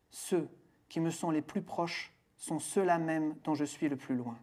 [0.09, 0.49] Ceux
[0.89, 4.39] qui me sont les plus proches sont ceux-là même dont je suis le plus loin.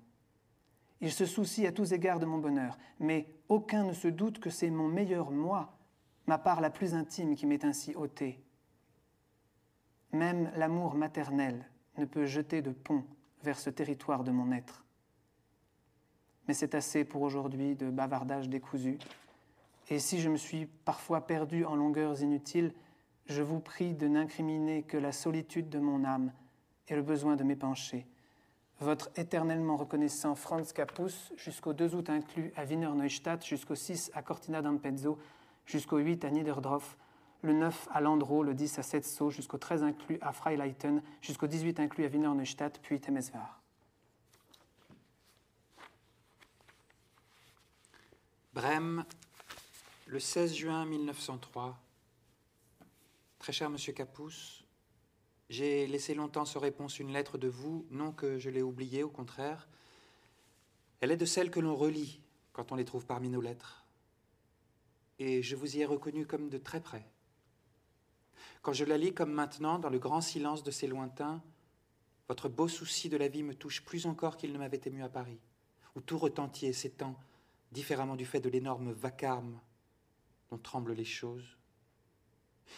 [1.00, 4.48] Ils se soucient à tous égards de mon bonheur, mais aucun ne se doute que
[4.48, 5.76] c'est mon meilleur moi,
[6.28, 8.44] ma part la plus intime qui m'est ainsi ôtée.
[10.12, 13.04] Même l'amour maternel ne peut jeter de pont
[13.42, 14.84] vers ce territoire de mon être.
[16.48, 18.98] Mais c'est assez pour aujourd'hui de bavardage décousu.
[19.88, 22.72] Et si je me suis parfois perdu en longueurs inutiles,
[23.26, 26.32] je vous prie de n'incriminer que la solitude de mon âme
[26.88, 28.06] et le besoin de m'épancher.
[28.80, 34.22] Votre éternellement reconnaissant Franz Capus, jusqu'au 2 août inclus à Wiener Neustadt, jusqu'au 6 à
[34.22, 35.18] Cortina d'Ampezzo,
[35.66, 36.96] jusqu'au 8 à Niederdorf,
[37.42, 41.80] le 9 à Landreau, le 10 à Setzo, jusqu'au 13 inclus à Freileiten, jusqu'au 18
[41.80, 43.60] inclus à Wiener Neustadt, puis Temesvar.
[48.54, 49.04] Brême,
[50.06, 51.78] le 16 juin 1903.
[53.38, 54.64] Très cher Monsieur Capus,
[55.48, 59.08] j'ai laissé longtemps sans réponse une lettre de vous, non que je l'ai oubliée, au
[59.08, 59.68] contraire.
[61.00, 62.20] Elle est de celles que l'on relit
[62.52, 63.84] quand on les trouve parmi nos lettres.
[65.18, 67.04] Et je vous y ai reconnu comme de très près.
[68.62, 71.42] Quand je la lis comme maintenant, dans le grand silence de ces lointains,
[72.28, 75.08] votre beau souci de la vie me touche plus encore qu'il ne m'avait ému à
[75.08, 75.40] Paris,
[75.96, 77.18] où tout retentit et s'étend,
[77.72, 79.60] différemment du fait de l'énorme vacarme
[80.50, 81.56] dont tremblent les choses.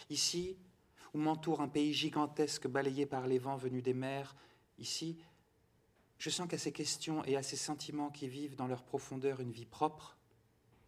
[0.09, 0.57] Ici,
[1.13, 4.35] où m'entoure un pays gigantesque balayé par les vents venus des mers,
[4.79, 5.17] ici,
[6.17, 9.51] je sens qu'à ces questions et à ces sentiments qui vivent dans leur profondeur une
[9.51, 10.17] vie propre,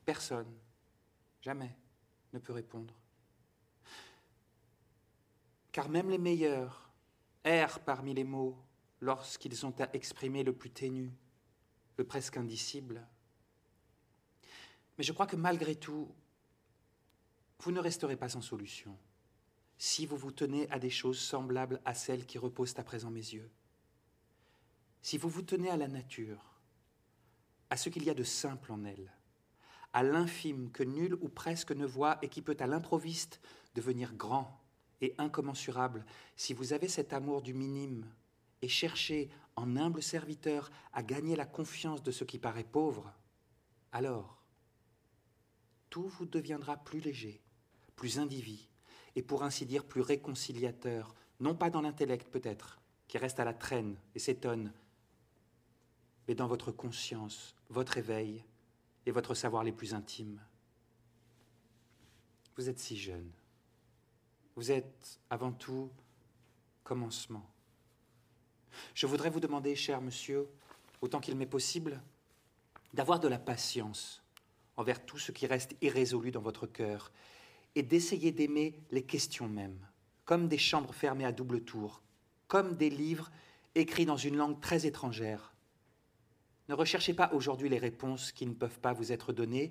[0.05, 0.51] personne,
[1.41, 1.75] jamais,
[2.33, 2.93] ne peut répondre
[5.77, 6.89] car même les meilleurs
[7.43, 8.57] errent parmi les mots
[8.99, 11.13] lorsqu'ils ont à exprimer le plus ténu,
[11.97, 13.05] le presque indicible.
[14.97, 16.11] Mais je crois que malgré tout,
[17.59, 18.97] vous ne resterez pas sans solution
[19.77, 23.19] si vous vous tenez à des choses semblables à celles qui reposent à présent mes
[23.19, 23.51] yeux.
[25.03, 26.59] Si vous vous tenez à la nature,
[27.69, 29.13] à ce qu'il y a de simple en elle,
[29.93, 33.39] à l'infime que nul ou presque ne voit et qui peut à l'improviste
[33.75, 34.59] devenir grand
[35.01, 36.05] et incommensurable,
[36.35, 38.05] si vous avez cet amour du minime
[38.61, 43.13] et cherchez en humble serviteur à gagner la confiance de ce qui paraît pauvre,
[43.91, 44.37] alors
[45.89, 47.41] tout vous deviendra plus léger,
[47.95, 48.69] plus indivis,
[49.15, 53.53] et pour ainsi dire plus réconciliateur, non pas dans l'intellect peut-être, qui reste à la
[53.53, 54.73] traîne et s'étonne,
[56.27, 58.43] mais dans votre conscience, votre éveil
[59.05, 60.41] et votre savoir les plus intimes.
[62.57, 63.31] Vous êtes si jeune.
[64.57, 65.91] Vous êtes avant tout
[66.83, 67.47] commencement.
[68.95, 70.49] Je voudrais vous demander, cher monsieur,
[70.99, 72.01] autant qu'il m'est possible,
[72.91, 74.23] d'avoir de la patience
[74.75, 77.11] envers tout ce qui reste irrésolu dans votre cœur
[77.75, 79.77] et d'essayer d'aimer les questions mêmes,
[80.25, 82.01] comme des chambres fermées à double tour,
[82.47, 83.29] comme des livres
[83.75, 85.53] écrits dans une langue très étrangère.
[86.67, 89.69] Ne recherchez pas aujourd'hui les réponses qui ne peuvent pas vous être données,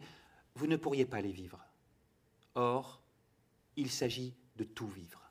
[0.55, 1.59] vous ne pourriez pas les vivre.
[2.55, 3.03] Or,
[3.75, 5.31] il s'agit de tout vivre.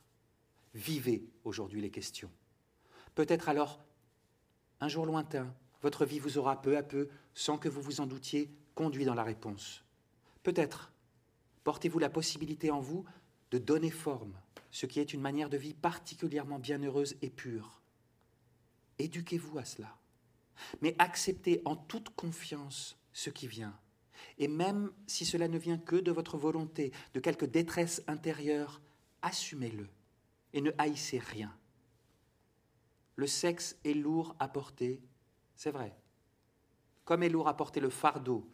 [0.73, 2.31] Vivez aujourd'hui les questions.
[3.15, 3.83] Peut-être alors,
[4.81, 8.07] un jour lointain, votre vie vous aura peu à peu, sans que vous vous en
[8.07, 9.83] doutiez, conduit dans la réponse.
[10.43, 10.91] Peut-être
[11.63, 13.05] portez-vous la possibilité en vous
[13.51, 14.33] de donner forme,
[14.71, 17.81] ce qui est une manière de vie particulièrement bienheureuse et pure.
[18.99, 19.97] Éduquez-vous à cela,
[20.81, 23.77] mais acceptez en toute confiance ce qui vient.
[24.37, 28.81] Et même si cela ne vient que de votre volonté, de quelque détresse intérieure,
[29.25, 29.89] assumez-le
[30.53, 31.53] et ne haïssez rien.
[33.15, 35.01] Le sexe est lourd à porter,
[35.55, 35.97] c'est vrai.
[37.03, 38.47] Comme est lourd à porter le fardeau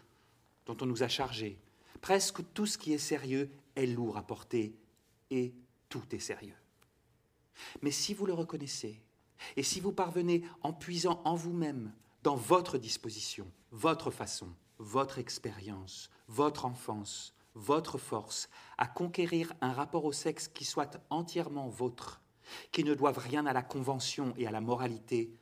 [0.66, 1.60] dont on nous a chargé.
[2.00, 4.76] Presque tout ce qui est sérieux est lourd à porter
[5.30, 5.54] et
[5.90, 6.56] tout est sérieux.
[7.82, 9.04] Mais si vous le reconnaissez
[9.56, 16.10] et si vous parvenez en puisant en vous-même, dans votre disposition, votre façon, votre expérience,
[16.28, 22.22] votre enfance, votre force à conquérir un rapport au sexe qui soit entièrement vôtre,
[22.72, 25.38] qui ne doive rien à la convention et à la moralité,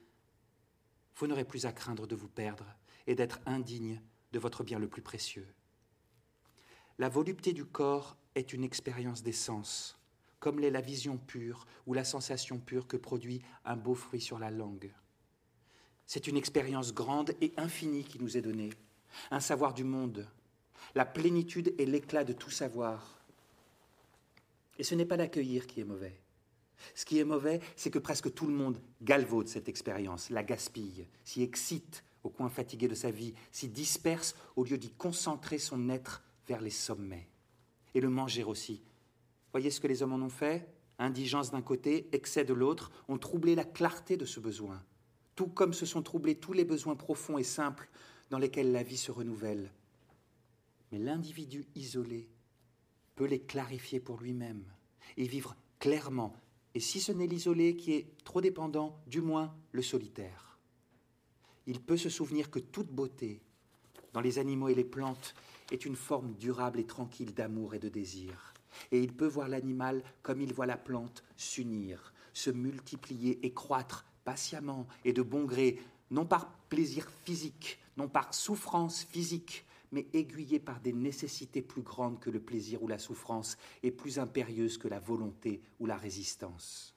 [1.16, 2.66] vous n'aurez plus à craindre de vous perdre
[3.06, 5.54] et d'être indigne de votre bien le plus précieux.
[6.98, 10.00] La volupté du corps est une expérience d'essence,
[10.40, 14.40] comme l'est la vision pure ou la sensation pure que produit un beau fruit sur
[14.40, 14.94] la langue.
[16.06, 18.72] C'est une expérience grande et infinie qui nous est donnée,
[19.32, 20.28] un savoir du monde,
[20.96, 23.20] la plénitude et l'éclat de tout savoir.
[24.78, 26.16] Et ce n'est pas l'accueillir qui est mauvais.
[26.96, 31.08] Ce qui est mauvais, c'est que presque tout le monde galvaude cette expérience, la gaspille,
[31.26, 35.90] s'y excite au coin fatigué de sa vie, s'y disperse au lieu d'y concentrer son
[35.90, 37.28] être vers les sommets.
[37.94, 38.82] Et le manger aussi.
[39.52, 40.68] Voyez ce que les hommes en ont fait?
[41.00, 44.84] Indigence d'un côté, excès de l'autre, ont troublé la clarté de ce besoin,
[45.36, 47.90] tout comme se sont troublés tous les besoins profonds et simples
[48.30, 49.72] dans lesquels la vie se renouvelle.
[50.92, 52.30] Mais l'individu isolé
[53.16, 54.64] peut les clarifier pour lui-même
[55.18, 56.36] et vivre clairement,
[56.74, 60.58] et si ce n'est l'isolé qui est trop dépendant, du moins le solitaire.
[61.68, 63.42] Il peut se souvenir que toute beauté,
[64.14, 65.36] dans les animaux et les plantes,
[65.72, 68.54] est une forme durable et tranquille d'amour et de désir
[68.92, 74.06] et il peut voir l'animal comme il voit la plante s'unir, se multiplier et croître
[74.24, 75.80] patiemment et de bon gré,
[76.12, 82.20] non par plaisir physique, non par souffrance physique, mais aiguillé par des nécessités plus grandes
[82.20, 86.96] que le plaisir ou la souffrance et plus impérieuses que la volonté ou la résistance.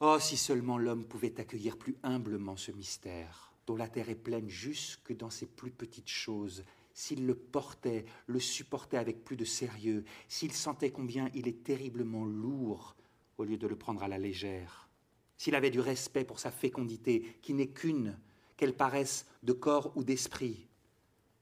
[0.00, 4.48] Oh, si seulement l'homme pouvait accueillir plus humblement ce mystère, dont la terre est pleine
[4.48, 10.04] jusque dans ses plus petites choses, s'il le portait, le supportait avec plus de sérieux,
[10.26, 12.96] s'il sentait combien il est terriblement lourd
[13.36, 14.88] au lieu de le prendre à la légère,
[15.36, 18.18] s'il avait du respect pour sa fécondité, qui n'est qu'une,
[18.56, 20.66] qu'elle paraisse de corps ou d'esprit,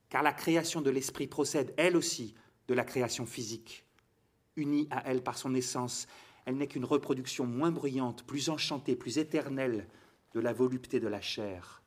[0.09, 2.35] car la création de l'esprit procède, elle aussi,
[2.69, 3.85] de la création physique.
[4.57, 6.07] Unie à elle par son essence,
[6.45, 9.87] elle n'est qu'une reproduction moins bruyante, plus enchantée, plus éternelle
[10.35, 11.83] de la volupté de la chair.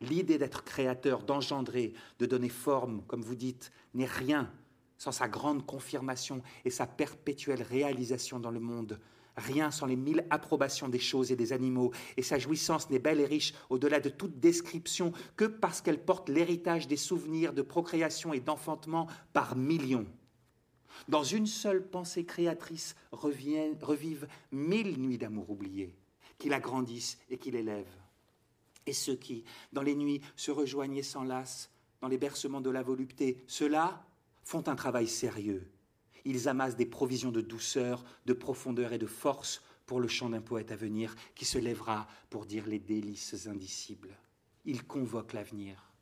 [0.00, 4.52] L'idée d'être créateur, d'engendrer, de donner forme, comme vous dites, n'est rien
[4.98, 8.98] sans sa grande confirmation et sa perpétuelle réalisation dans le monde.
[9.36, 13.20] Rien sans les mille approbations des choses et des animaux, et sa jouissance n'est belle
[13.20, 18.32] et riche au-delà de toute description que parce qu'elle porte l'héritage des souvenirs de procréation
[18.32, 20.06] et d'enfantement par millions.
[21.08, 25.94] Dans une seule pensée créatrice revivent mille nuits d'amour oubliées,
[26.38, 27.84] qui l'agrandissent et qui l'élèvent
[28.86, 31.70] et ceux qui, dans les nuits, se rejoignaient sans lasse
[32.00, 34.04] dans les bercements de la volupté, ceux-là
[34.44, 35.68] font un travail sérieux.
[36.26, 40.40] Ils amassent des provisions de douceur, de profondeur et de force pour le chant d'un
[40.40, 44.18] poète à venir qui se lèvera pour dire les délices indicibles.
[44.64, 45.92] Ils convoquent l'avenir.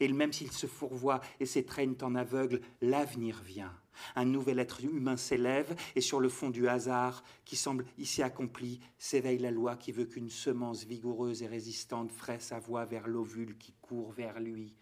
[0.00, 3.78] Et même s'ils se fourvoient et s'étreignent en aveugle, l'avenir vient.
[4.14, 8.80] Un nouvel être humain s'élève, et sur le fond du hasard, qui semble ici accompli,
[8.96, 13.58] s'éveille la loi qui veut qu'une semence vigoureuse et résistante ferait sa voix vers l'ovule
[13.58, 14.74] qui court vers lui,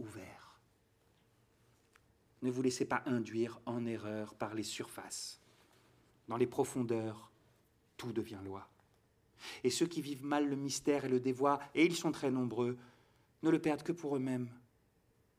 [0.00, 0.43] ouvert.
[2.44, 5.40] Ne vous laissez pas induire en erreur par les surfaces.
[6.28, 7.32] Dans les profondeurs,
[7.96, 8.68] tout devient loi.
[9.64, 12.76] Et ceux qui vivent mal le mystère et le dévoient, et ils sont très nombreux,
[13.42, 14.50] ne le perdent que pour eux-mêmes.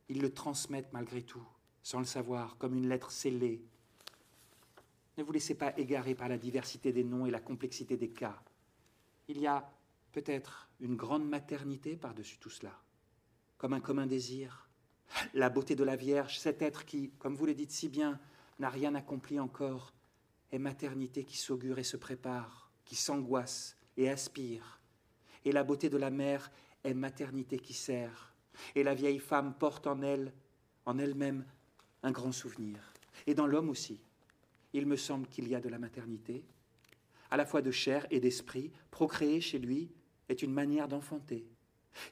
[0.10, 1.46] Ils le transmettent malgré tout,
[1.84, 3.64] sans le savoir, comme une lettre scellée.
[5.20, 8.42] Ne vous laissez pas égarer par la diversité des noms et la complexité des cas.
[9.28, 9.72] Il y a
[10.12, 12.82] peut-être une grande maternité par-dessus tout cela,
[13.60, 14.65] comme un commun désir.
[15.34, 18.20] La beauté de la Vierge, cet être qui, comme vous le dites si bien,
[18.60, 19.94] n'a rien accompli encore,
[20.52, 24.80] est maternité qui s'augure et se prépare, qui s'angoisse et aspire.
[25.44, 26.52] Et la beauté de la mère
[26.84, 28.34] est maternité qui sert,
[28.76, 30.34] et la vieille femme porte en elle,
[30.86, 31.46] en elle-même,
[32.04, 32.94] un grand souvenir.
[33.28, 34.02] Et dans l'homme aussi,
[34.74, 36.46] il me semble qu'il y a de la maternité,
[37.32, 39.92] à la fois de chair et d'esprit, procréer chez lui
[40.30, 41.46] est une manière d'enfanter.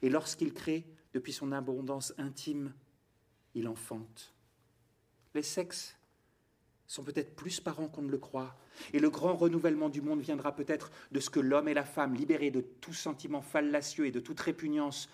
[0.02, 2.74] Et lorsqu'il crée, depuis son abondance intime,
[3.54, 4.34] il enfante.
[5.34, 5.96] Les sexes
[6.86, 8.56] sont peut-être plus parents qu'on ne le croit.
[8.92, 12.14] Et le grand renouvellement du monde viendra peut-être de ce que l'homme et la femme,
[12.14, 15.08] libérés de tout sentiment fallacieux et de toute répugnance,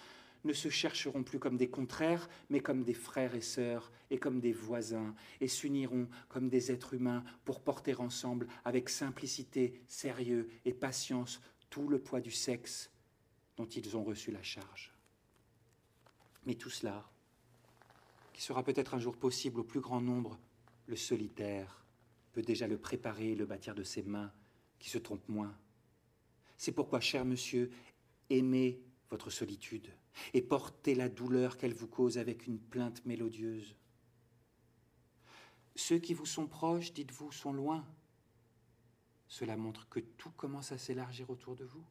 [0.45, 4.41] ne se chercheront plus comme des contraires, mais comme des frères et sœurs et comme
[4.41, 10.73] des voisins, et s'uniront comme des êtres humains pour porter ensemble, avec simplicité, sérieux et
[10.73, 12.91] patience, tout le poids du sexe
[13.57, 14.93] dont ils ont reçu la charge.
[16.47, 17.09] Mais tout cela,
[18.43, 20.39] sera peut-être un jour possible au plus grand nombre,
[20.87, 21.85] le solitaire
[22.33, 24.33] peut déjà le préparer et le bâtir de ses mains,
[24.79, 25.55] qui se trompent moins.
[26.57, 27.71] C'est pourquoi, cher monsieur,
[28.31, 28.81] aimez
[29.11, 29.89] votre solitude
[30.33, 33.75] et portez la douleur qu'elle vous cause avec une plainte mélodieuse.
[35.77, 37.87] Ceux qui vous sont proches, dites-vous, sont loin.
[39.29, 41.85] Cela montre que tout commence à s'élargir autour de vous.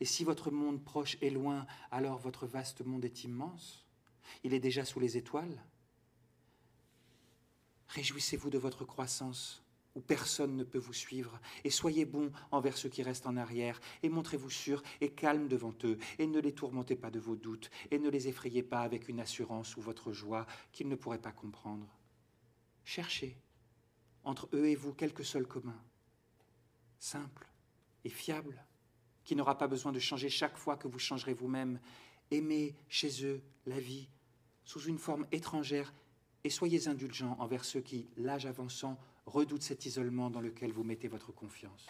[0.00, 3.89] Et si votre monde proche est loin, alors votre vaste monde est immense.
[4.44, 5.62] Il est déjà sous les étoiles.
[7.88, 9.64] Réjouissez-vous de votre croissance,
[9.94, 13.80] où personne ne peut vous suivre, et soyez bons envers ceux qui restent en arrière,
[14.02, 17.70] et montrez-vous sûrs et calmes devant eux, et ne les tourmentez pas de vos doutes,
[17.90, 21.32] et ne les effrayez pas avec une assurance ou votre joie qu'ils ne pourraient pas
[21.32, 21.88] comprendre.
[22.84, 23.36] Cherchez,
[24.22, 25.80] entre eux et vous, quelque seul commun,
[26.98, 27.48] simple
[28.04, 28.64] et fiable,
[29.24, 31.80] qui n'aura pas besoin de changer chaque fois que vous changerez vous-même,
[32.30, 34.08] aimez chez eux la vie
[34.64, 35.92] sous une forme étrangère
[36.44, 41.08] et soyez indulgents envers ceux qui, l'âge avançant, redoutent cet isolement dans lequel vous mettez
[41.08, 41.86] votre confiance.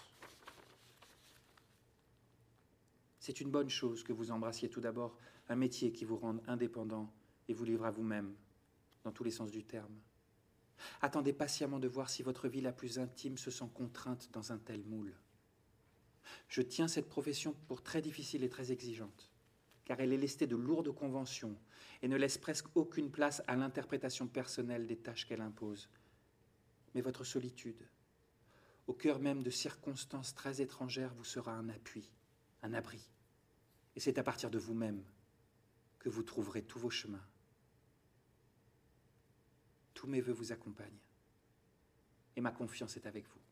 [3.18, 5.16] C'est une bonne chose que vous embrassiez tout d'abord
[5.48, 7.12] un métier qui vous rende indépendant
[7.48, 8.34] et vous livre à vous-même,
[9.04, 9.94] dans tous les sens du terme.
[11.02, 14.58] Attendez patiemment de voir si votre vie la plus intime se sent contrainte dans un
[14.58, 15.14] tel moule.
[16.48, 19.29] Je tiens cette profession pour très difficile et très exigeante,
[19.90, 21.58] car elle est lestée de lourdes conventions
[22.00, 25.90] et ne laisse presque aucune place à l'interprétation personnelle des tâches qu'elle impose.
[26.94, 27.88] Mais votre solitude,
[28.86, 32.08] au cœur même de circonstances très étrangères, vous sera un appui,
[32.62, 33.04] un abri.
[33.96, 35.02] Et c'est à partir de vous-même
[35.98, 37.26] que vous trouverez tous vos chemins.
[39.92, 41.02] Tous mes voeux vous accompagnent.
[42.36, 43.42] Et ma confiance est avec vous.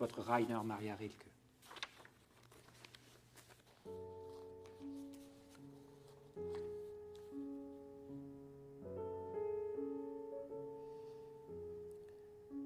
[0.00, 1.33] Votre Rainer Maria Rilke.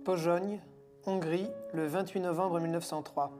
[0.09, 0.63] Pojogne,
[1.05, 3.31] Hongrie, le 28 novembre 1903.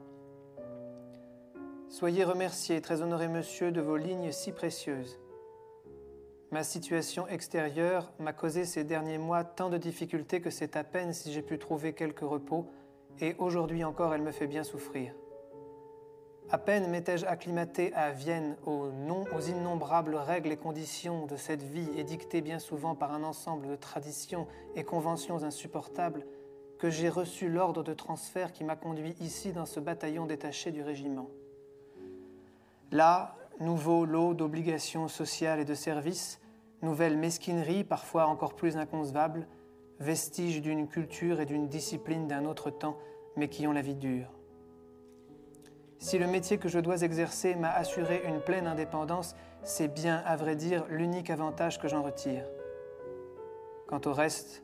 [1.89, 5.19] Soyez remercié, très honoré monsieur, de vos lignes si précieuses.
[6.51, 11.11] Ma situation extérieure m'a causé ces derniers mois tant de difficultés que c'est à peine
[11.11, 12.67] si j'ai pu trouver quelque repos,
[13.19, 15.15] et aujourd'hui encore elle me fait bien souffrir.
[16.51, 21.63] À peine m'étais-je acclimaté à Vienne aux, non, aux innombrables règles et conditions de cette
[21.63, 24.45] vie édictées bien souvent par un ensemble de traditions
[24.75, 26.27] et conventions insupportables
[26.79, 30.81] que j'ai reçu l'ordre de transfert qui m'a conduit ici dans ce bataillon détaché du
[30.81, 31.29] régiment.
[32.91, 36.39] Là, nouveau lot d'obligations sociales et de services,
[36.81, 39.45] nouvelle mesquinerie parfois encore plus inconcevable,
[39.99, 42.97] vestiges d'une culture et d'une discipline d'un autre temps,
[43.35, 44.31] mais qui ont la vie dure.
[45.99, 50.37] Si le métier que je dois exercer m'a assuré une pleine indépendance, c'est bien, à
[50.37, 52.45] vrai dire, l'unique avantage que j'en retire.
[53.87, 54.63] Quant au reste,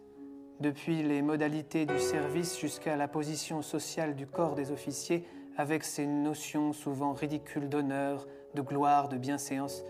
[0.60, 5.26] depuis les modalités du service jusqu'à la position sociale du corps des officiers,
[5.58, 9.84] avec ses notions souvent ridicules d'honneur, de gloire, de bienséance,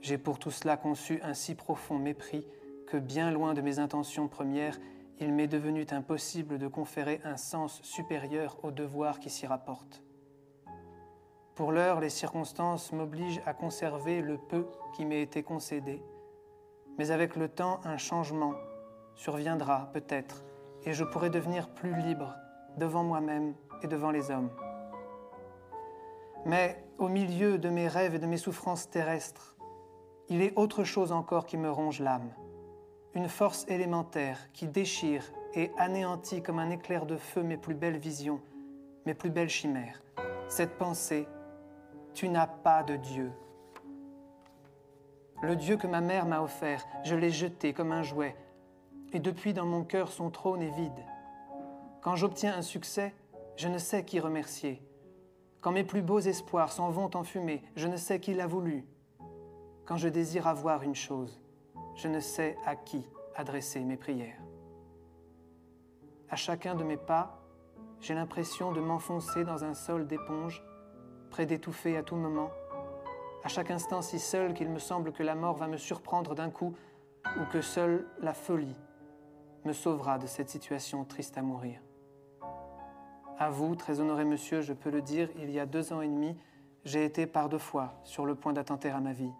[0.00, 2.46] j'ai pour tout cela conçu un si profond mépris
[2.86, 4.78] que, bien loin de mes intentions premières,
[5.20, 10.02] il m'est devenu impossible de conférer un sens supérieur aux devoirs qui s'y rapportent.
[11.54, 16.02] Pour l'heure, les circonstances m'obligent à conserver le peu qui m'ait été concédé,
[16.96, 18.54] mais avec le temps, un changement
[19.20, 20.42] surviendra peut-être,
[20.86, 22.34] et je pourrai devenir plus libre
[22.78, 24.48] devant moi-même et devant les hommes.
[26.46, 29.56] Mais au milieu de mes rêves et de mes souffrances terrestres,
[30.30, 32.30] il est autre chose encore qui me ronge l'âme,
[33.12, 37.98] une force élémentaire qui déchire et anéantit comme un éclair de feu mes plus belles
[37.98, 38.40] visions,
[39.04, 40.02] mes plus belles chimères.
[40.48, 41.28] Cette pensée,
[42.14, 43.30] tu n'as pas de Dieu.
[45.42, 48.34] Le Dieu que ma mère m'a offert, je l'ai jeté comme un jouet,
[49.12, 51.04] et depuis dans mon cœur son trône est vide.
[52.02, 53.14] Quand j'obtiens un succès,
[53.56, 54.82] je ne sais qui remercier.
[55.60, 58.86] Quand mes plus beaux espoirs s'en vont en fumée, je ne sais qui l'a voulu.
[59.84, 61.42] Quand je désire avoir une chose,
[61.96, 64.40] je ne sais à qui adresser mes prières.
[66.30, 67.42] À chacun de mes pas,
[68.00, 70.64] j'ai l'impression de m'enfoncer dans un sol d'éponge,
[71.28, 72.50] près d'étouffer à tout moment,
[73.44, 76.50] à chaque instant si seul qu'il me semble que la mort va me surprendre d'un
[76.50, 76.74] coup
[77.36, 78.76] ou que seule la folie
[79.64, 81.80] me sauvera de cette situation triste à mourir.
[83.38, 86.08] À vous, très honoré monsieur, je peux le dire, il y a deux ans et
[86.08, 86.36] demi,
[86.84, 89.32] j'ai été par deux fois sur le point d'attenter à ma vie.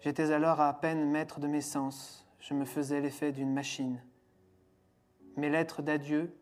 [0.00, 4.02] J'étais alors à peine maître de mes sens, je me faisais l'effet d'une machine.
[5.36, 6.36] Mes lettres d'adieu,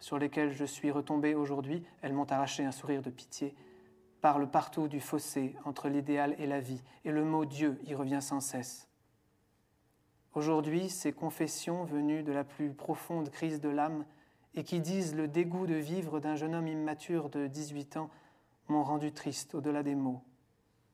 [0.00, 3.54] sur lesquelles je suis retombé aujourd'hui, elles m'ont arraché un sourire de pitié,
[4.20, 8.20] parlent partout du fossé entre l'idéal et la vie, et le mot Dieu y revient
[8.20, 8.88] sans cesse.
[10.34, 14.04] Aujourd'hui, ces confessions venues de la plus profonde crise de l'âme
[14.54, 18.10] et qui disent le dégoût de vivre d'un jeune homme immature de 18 ans
[18.68, 20.22] m'ont rendu triste au-delà des mots.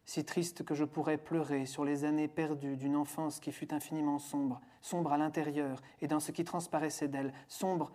[0.05, 4.19] Si triste que je pourrais pleurer sur les années perdues d'une enfance qui fut infiniment
[4.19, 7.93] sombre, sombre à l'intérieur et dans ce qui transparaissait d'elle, sombre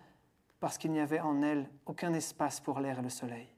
[0.58, 3.48] parce qu'il n'y avait en elle aucun espace pour l'air et le soleil.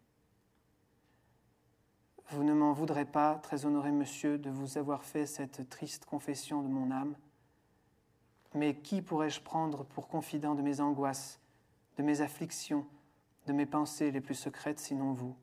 [2.30, 6.62] Vous ne m'en voudrez pas, très honoré monsieur, de vous avoir fait cette triste confession
[6.62, 7.14] de mon âme
[8.55, 11.41] mais qui pourrais-je prendre pour confident de mes angoisses,
[11.97, 12.87] de mes afflictions,
[13.47, 15.37] de mes pensées les plus secrètes sinon vous?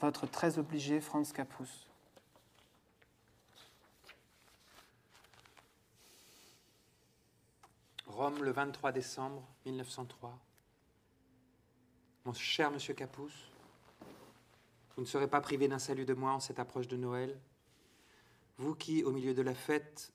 [0.00, 1.90] Votre très obligé Franz Capus.
[8.06, 10.38] Rome, le 23 décembre 1903.
[12.26, 13.50] Mon cher monsieur Capus,
[14.94, 17.40] Vous ne serez pas privé d'un salut de moi en cette approche de Noël
[18.58, 20.12] Vous qui, au milieu de la fête,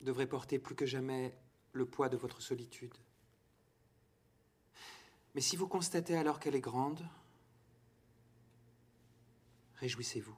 [0.00, 1.34] devrez porter plus que jamais
[1.72, 2.94] le poids de votre solitude.
[5.34, 7.06] Mais si vous constatez alors qu'elle est grande,
[9.76, 10.36] réjouissez-vous.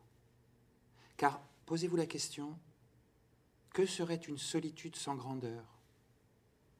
[1.17, 2.59] Car posez-vous la question,
[3.73, 5.65] que serait une solitude sans grandeur?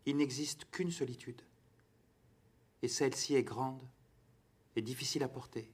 [0.07, 1.43] Il n'existe qu'une solitude.
[2.83, 3.87] Et celle-ci est grande
[4.77, 5.71] et difficile à porter.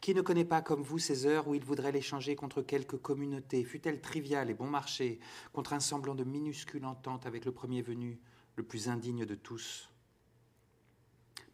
[0.00, 3.64] Qui ne connaît pas comme vous ces heures où il voudrait l'échanger contre quelque communauté,
[3.64, 5.18] fût-elle triviale et bon marché,
[5.52, 8.20] contre un semblant de minuscule entente avec le premier venu,
[8.56, 9.90] le plus indigne de tous?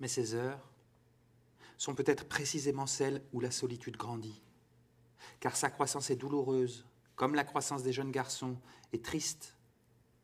[0.01, 0.71] Mais ces heures
[1.79, 4.43] sont peut-être précisément celles où la solitude grandit,
[5.41, 8.59] car sa croissance est douloureuse, comme la croissance des jeunes garçons,
[8.93, 9.57] et triste,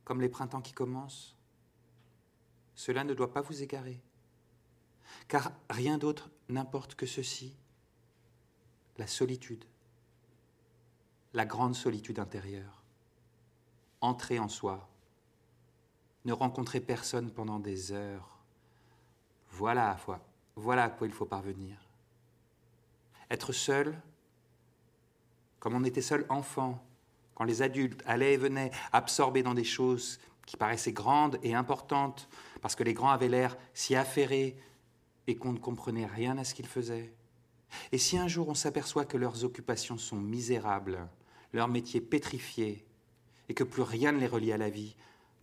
[0.05, 1.35] comme les printemps qui commencent.
[2.75, 4.03] Cela ne doit pas vous égarer,
[5.29, 7.57] car rien d'autre n'importe que ceci
[8.99, 9.65] la solitude,
[11.33, 12.83] la grande solitude intérieure.
[14.01, 14.89] Entrer en soi,
[16.25, 18.39] ne rencontrer personne pendant des heures.
[19.51, 20.21] Voilà à, quoi,
[20.55, 21.77] voilà à quoi il faut parvenir.
[23.31, 23.99] Être seul,
[25.59, 26.85] comme on était seul enfant,
[27.35, 32.29] quand les adultes allaient et venaient, absorbés dans des choses qui paraissaient grandes et importantes,
[32.61, 34.57] parce que les grands avaient l'air si affairés
[35.27, 37.13] et qu'on ne comprenait rien à ce qu'ils faisaient.
[37.93, 41.09] Et si un jour on s'aperçoit que leurs occupations sont misérables,
[41.53, 42.87] leurs métiers pétrifiés,
[43.49, 44.97] et que plus rien ne les relie à la vie,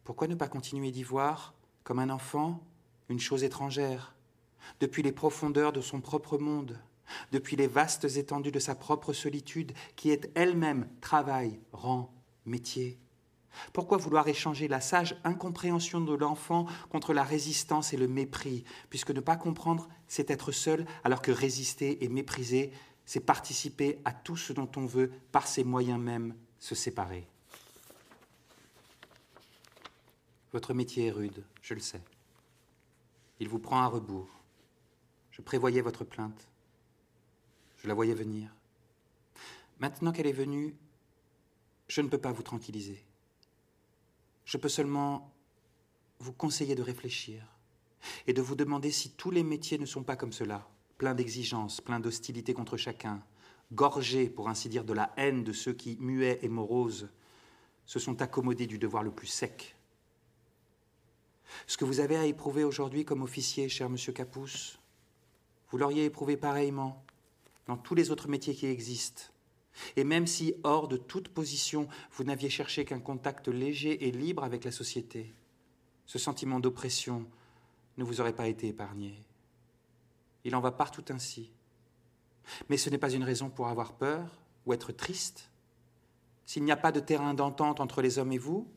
[0.04, 1.54] pourquoi ne pas continuer d'y voir,
[1.84, 2.62] comme un enfant,
[3.10, 4.16] une chose étrangère,
[4.80, 6.80] depuis les profondeurs de son propre monde,
[7.32, 12.14] depuis les vastes étendues de sa propre solitude, qui est elle-même travail, rang,
[12.46, 12.98] métier
[13.72, 19.12] pourquoi vouloir échanger la sage incompréhension de l'enfant contre la résistance et le mépris, puisque
[19.12, 22.72] ne pas comprendre, c'est être seul, alors que résister et mépriser,
[23.06, 27.28] c'est participer à tout ce dont on veut, par ses moyens même, se séparer.
[30.52, 32.02] Votre métier est rude, je le sais.
[33.40, 34.30] Il vous prend à rebours.
[35.32, 36.48] Je prévoyais votre plainte.
[37.78, 38.54] Je la voyais venir.
[39.80, 40.76] Maintenant qu'elle est venue,
[41.88, 43.04] je ne peux pas vous tranquilliser.
[44.46, 45.34] Je peux seulement
[46.20, 47.46] vous conseiller de réfléchir
[48.28, 50.68] et de vous demander si tous les métiers ne sont pas comme cela,
[50.98, 53.24] pleins d'exigences, pleins d'hostilité contre chacun,
[53.72, 57.10] gorgés, pour ainsi dire, de la haine de ceux qui, muets et moroses,
[57.86, 59.76] se sont accommodés du devoir le plus sec.
[61.68, 64.80] Ce que vous avez à éprouver aujourd'hui comme officier, cher monsieur Capousse,
[65.70, 67.04] vous l'auriez éprouvé pareillement
[67.68, 69.24] dans tous les autres métiers qui existent,
[69.96, 74.44] et même si, hors de toute position, vous n'aviez cherché qu'un contact léger et libre
[74.44, 75.34] avec la société,
[76.06, 77.26] ce sentiment d'oppression
[77.98, 79.16] ne vous aurait pas été épargné.
[80.44, 81.52] Il en va partout ainsi.
[82.70, 85.50] Mais ce n'est pas une raison pour avoir peur ou être triste.
[86.46, 88.68] S'il n'y a pas de terrain d'entente entre les hommes et vous,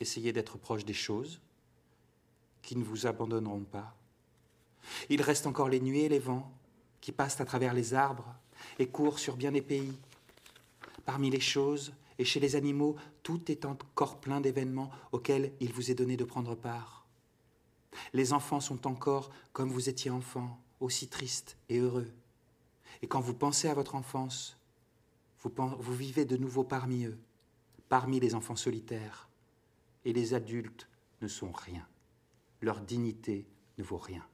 [0.00, 1.40] essayez d'être proche des choses
[2.62, 3.94] qui ne vous abandonneront pas.
[5.10, 6.50] Il reste encore les nuées et les vents
[7.00, 8.34] qui passent à travers les arbres
[8.78, 9.98] et court sur bien des pays.
[11.04, 15.90] Parmi les choses et chez les animaux, tout est encore plein d'événements auxquels il vous
[15.90, 17.06] est donné de prendre part.
[18.12, 22.10] Les enfants sont encore comme vous étiez enfant, aussi tristes et heureux.
[23.02, 24.56] Et quand vous pensez à votre enfance,
[25.42, 27.18] vous, vivez de nouveau parmi eux,
[27.88, 29.28] parmi les enfants solitaires.
[30.04, 30.88] Et les adultes
[31.22, 31.86] ne sont rien.
[32.60, 33.46] Leur dignité
[33.78, 34.26] ne vaut rien.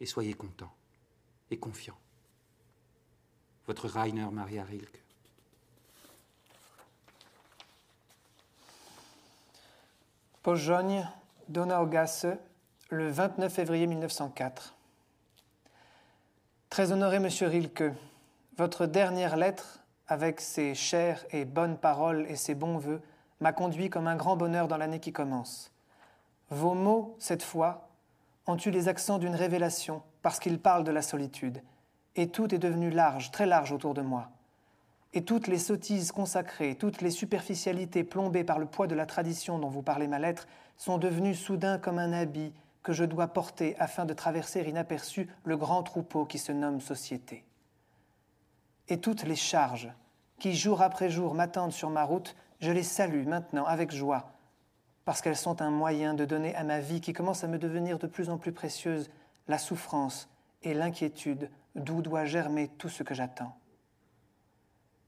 [0.00, 0.74] Et soyez contents
[1.50, 1.98] et confiants
[3.66, 5.02] votre Rainer Maria Rilke.
[10.42, 11.08] Pojogne,
[11.48, 12.26] Donaugasse,
[12.90, 14.74] le 29 février 1904.
[16.70, 17.92] Très honoré Monsieur Rilke,
[18.56, 23.00] votre dernière lettre, avec ses chères et bonnes paroles et ses bons voeux,
[23.40, 25.72] m'a conduit comme un grand bonheur dans l'année qui commence.
[26.50, 27.88] Vos mots, cette fois,
[28.46, 31.60] ont eu les accents d'une révélation, parce qu'ils parlent de la solitude,
[32.16, 34.30] et tout est devenu large, très large autour de moi.
[35.12, 39.58] Et toutes les sottises consacrées, toutes les superficialités plombées par le poids de la tradition
[39.58, 42.52] dont vous parlez ma lettre, sont devenues soudain comme un habit
[42.82, 47.44] que je dois porter afin de traverser inaperçu le grand troupeau qui se nomme société.
[48.88, 49.90] Et toutes les charges
[50.38, 54.30] qui jour après jour m'attendent sur ma route, je les salue maintenant avec joie,
[55.04, 57.98] parce qu'elles sont un moyen de donner à ma vie qui commence à me devenir
[57.98, 59.10] de plus en plus précieuse
[59.48, 60.28] la souffrance
[60.62, 63.56] et l'inquiétude d'où doit germer tout ce que j'attends.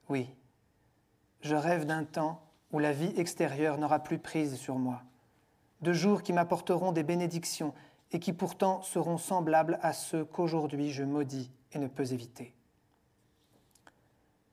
[0.09, 0.31] Oui,
[1.41, 2.43] je rêve d'un temps
[2.73, 5.03] où la vie extérieure n'aura plus prise sur moi,
[5.81, 7.75] de jours qui m'apporteront des bénédictions
[8.13, 12.55] et qui pourtant seront semblables à ceux qu'aujourd'hui je maudis et ne peux éviter.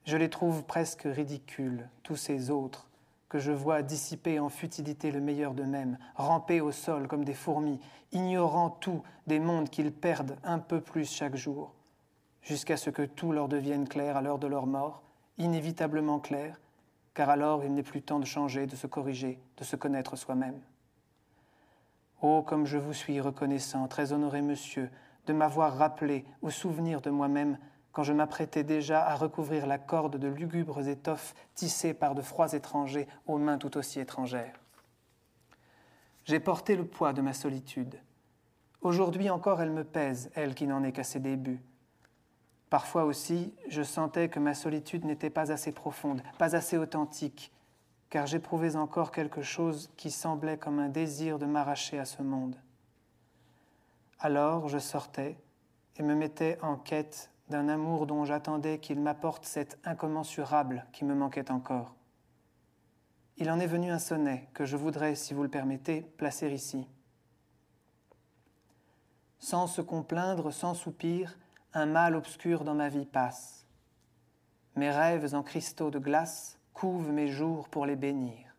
[0.06, 2.88] Je les trouve presque ridicules, tous ces autres,
[3.28, 7.80] que je vois dissiper en futilité le meilleur d'eux-mêmes, ramper au sol comme des fourmis,
[8.12, 11.74] ignorant tout des mondes qu'ils perdent un peu plus chaque jour,
[12.46, 15.02] jusqu'à ce que tout leur devienne clair à l'heure de leur mort,
[15.38, 16.62] inévitablement clair,
[17.16, 20.62] car alors il n'est plus temps de changer, de se corriger, de se connaître soi-même.
[22.22, 24.90] Oh, comme je vous suis reconnaissant, très honoré monsieur,
[25.26, 27.58] de m'avoir rappelé au souvenir de moi-même
[27.92, 32.54] quand je m'apprêtais déjà à recouvrir la corde de lugubres étoffes tissées par de froids
[32.54, 34.60] étrangers aux mains tout aussi étrangères.
[36.26, 38.00] J'ai porté le poids de ma solitude.
[38.82, 41.64] Aujourd'hui encore elle me pèse, elle qui n'en est qu'à ses débuts.
[42.70, 47.52] Parfois aussi, je sentais que ma solitude n'était pas assez profonde, pas assez authentique,
[48.10, 52.56] car j'éprouvais encore quelque chose qui semblait comme un désir de m'arracher à ce monde.
[54.20, 55.38] Alors je sortais
[55.98, 61.14] et me mettais en quête d'un amour dont j'attendais qu'il m'apporte cet incommensurable qui me
[61.14, 61.96] manquait encore.
[63.38, 66.88] Il en est venu un sonnet que je voudrais, si vous le permettez, placer ici.
[69.40, 71.38] Sans se complaindre, sans soupir,
[71.76, 73.68] un mal obscur dans ma vie passe.
[74.78, 78.56] Mes rêves en cristaux de glace couvent mes jours pour les bénir.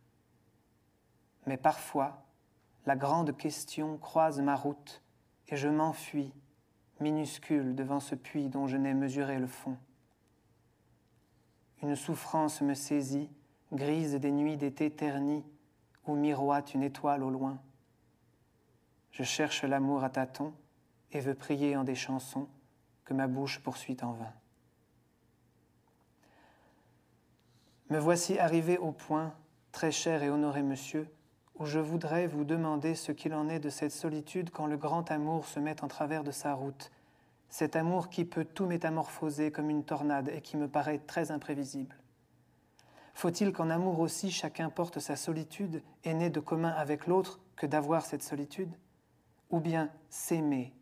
[1.47, 2.27] Mais parfois,
[2.85, 5.03] la grande question croise ma route
[5.49, 6.35] et je m'enfuis,
[7.01, 9.79] minuscule devant ce puits dont je n'ai mesuré le fond.
[11.83, 13.31] Une souffrance me saisit,
[13.73, 15.45] grise des nuits d'été ternies,
[16.07, 17.59] où miroite une étoile au loin.
[19.11, 20.53] Je cherche l'amour à tâtons
[21.12, 22.49] et veux prier en des chansons
[23.07, 24.33] que ma bouche poursuit en vain.
[27.89, 29.33] Me voici arrivé au point,
[29.73, 31.09] très cher et honoré monsieur,
[31.55, 35.11] où je voudrais vous demander ce qu'il en est de cette solitude quand le grand
[35.11, 36.91] amour se met en travers de sa route,
[37.49, 41.97] cet amour qui peut tout métamorphoser comme une tornade et qui me paraît très imprévisible.
[43.15, 47.67] Faut-il qu'en amour aussi chacun porte sa solitude et n'ait de commun avec l'autre que
[47.67, 48.75] d'avoir cette solitude?
[49.51, 50.75] Ou bien s'aimer?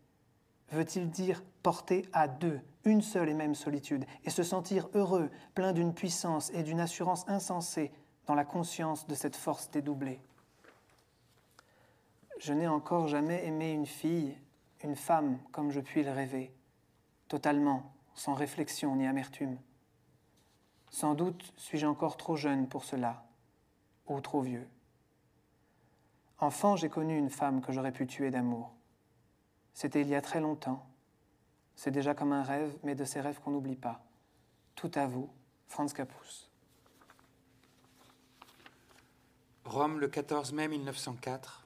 [0.71, 5.73] Veut-il dire porter à deux une seule et même solitude et se sentir heureux, plein
[5.73, 7.91] d'une puissance et d'une assurance insensée
[8.27, 10.21] dans la conscience de cette force dédoublée.
[12.37, 14.37] Je n'ai encore jamais aimé une fille,
[14.83, 16.53] une femme comme je puis le rêver,
[17.29, 19.57] totalement, sans réflexion ni amertume.
[20.91, 23.25] Sans doute suis-je encore trop jeune pour cela,
[24.05, 24.69] ou trop vieux.
[26.37, 28.71] Enfant, j'ai connu une femme que j'aurais pu tuer d'amour.
[29.73, 30.85] C'était il y a très longtemps.
[31.75, 34.03] C'est déjà comme un rêve, mais de ces rêves qu'on n'oublie pas.
[34.75, 35.29] Tout à vous,
[35.67, 36.49] Franz Capus.
[39.65, 41.65] Rome, le 14 mai 1904.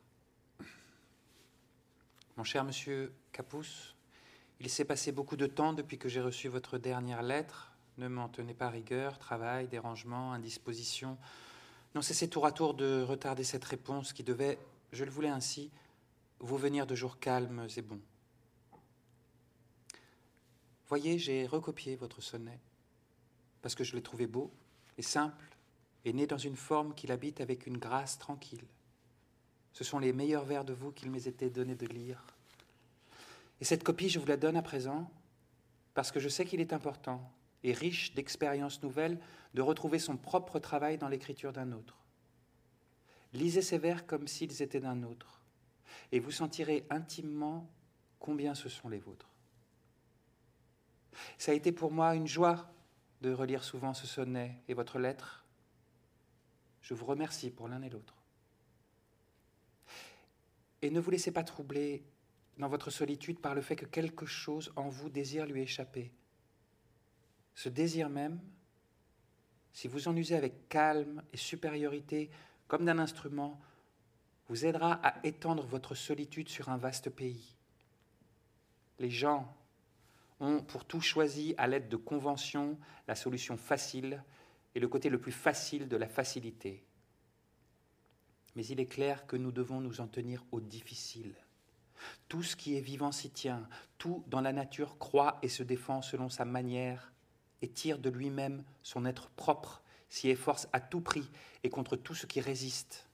[2.37, 3.95] Mon cher monsieur Capus,
[4.61, 7.73] il s'est passé beaucoup de temps depuis que j'ai reçu votre dernière lettre.
[7.97, 11.17] Ne m'en tenez pas rigueur, travail, dérangement, indisposition.
[11.95, 14.57] Non, cessez tour à tour de retarder cette réponse qui devait,
[14.93, 15.69] je le voulais ainsi,
[16.39, 18.01] vous venir de jours calmes et bons.
[20.89, 22.59] Voyez, j'ai recopié votre sonnet,
[23.61, 24.51] parce que je l'ai trouvé beau
[24.97, 25.55] et simple,
[26.03, 28.65] et né dans une forme qu'il habite avec une grâce tranquille.
[29.73, 32.25] Ce sont les meilleurs vers de vous qu'il m'ait été donné de lire.
[33.61, 35.11] Et cette copie, je vous la donne à présent,
[35.93, 37.31] parce que je sais qu'il est important
[37.63, 39.19] et riche d'expériences nouvelles
[39.53, 41.97] de retrouver son propre travail dans l'écriture d'un autre.
[43.33, 45.41] Lisez ces vers comme s'ils étaient d'un autre
[46.11, 47.69] et vous sentirez intimement
[48.19, 49.28] combien ce sont les vôtres.
[51.37, 52.71] Ça a été pour moi une joie
[53.21, 55.45] de relire souvent ce sonnet et votre lettre.
[56.81, 58.15] Je vous remercie pour l'un et l'autre.
[60.81, 62.03] Et ne vous laissez pas troubler
[62.57, 66.11] dans votre solitude par le fait que quelque chose en vous désire lui échapper.
[67.55, 68.39] Ce désir même,
[69.73, 72.29] si vous en usez avec calme et supériorité,
[72.67, 73.59] comme d'un instrument,
[74.47, 77.55] vous aidera à étendre votre solitude sur un vaste pays.
[78.97, 79.55] Les gens
[80.39, 82.77] ont pour tout choisi à l'aide de conventions
[83.07, 84.23] la solution facile
[84.75, 86.85] et le côté le plus facile de la facilité.
[88.55, 91.35] Mais il est clair que nous devons nous en tenir au difficile.
[92.27, 93.67] Tout ce qui est vivant s'y tient,
[93.97, 97.11] tout dans la nature croit et se défend selon sa manière
[97.61, 101.29] et tire de lui-même son être propre, s'y efforce à tout prix
[101.63, 103.07] et contre tout ce qui résiste.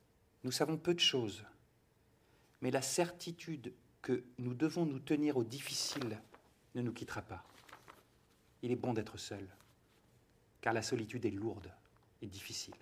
[0.43, 1.43] Nous savons peu de choses,
[2.61, 6.19] mais la certitude que nous devons nous tenir au difficile
[6.75, 7.43] ne nous quittera pas.
[8.61, 9.47] Il est bon d'être seul,
[10.61, 11.71] car la solitude est lourde
[12.21, 12.75] et difficile.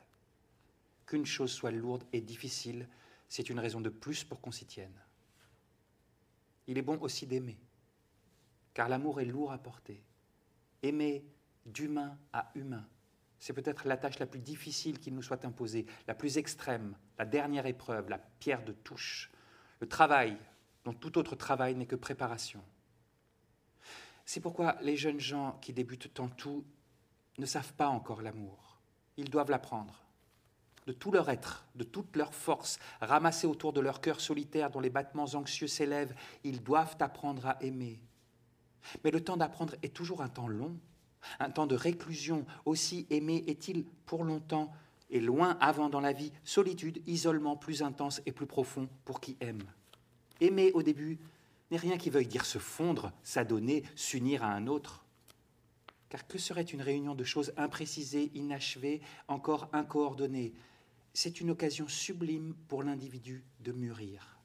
[1.05, 2.87] Qu'une chose soit lourde et difficile,
[3.29, 4.99] c'est une raison de plus pour qu'on s'y tienne.
[6.67, 7.59] Il est bon aussi d'aimer,
[8.73, 10.01] car l'amour est lourd à porter.
[10.81, 11.25] Aimer
[11.65, 12.87] d'humain à humain,
[13.39, 17.25] c'est peut-être la tâche la plus difficile qui nous soit imposée, la plus extrême, la
[17.25, 19.29] dernière épreuve, la pierre de touche,
[19.81, 20.37] le travail
[20.85, 22.63] dont tout autre travail n'est que préparation.
[24.25, 26.63] C'est pourquoi les jeunes gens qui débutent en tout
[27.37, 28.79] ne savent pas encore l'amour.
[29.17, 30.01] Ils doivent l'apprendre.
[30.85, 34.81] De tout leur être, de toute leur force, ramassée autour de leur cœur solitaire dont
[34.81, 36.13] les battements anxieux s'élèvent,
[36.43, 38.01] ils doivent apprendre à aimer.
[39.03, 40.77] Mais le temps d'apprendre est toujours un temps long,
[41.39, 42.45] un temps de réclusion.
[42.65, 44.73] Aussi aimer est-il pour longtemps
[45.09, 49.37] et loin avant dans la vie, solitude, isolement plus intense et plus profond pour qui
[49.39, 49.63] aime.
[50.41, 51.19] Aimer au début
[51.77, 55.05] rien qui veuille dire se fondre, s'adonner, s'unir à un autre.
[56.09, 60.53] Car que serait une réunion de choses imprécisées, inachevées, encore incoordonnées?
[61.13, 64.37] C'est une occasion sublime pour l'individu de mûrir,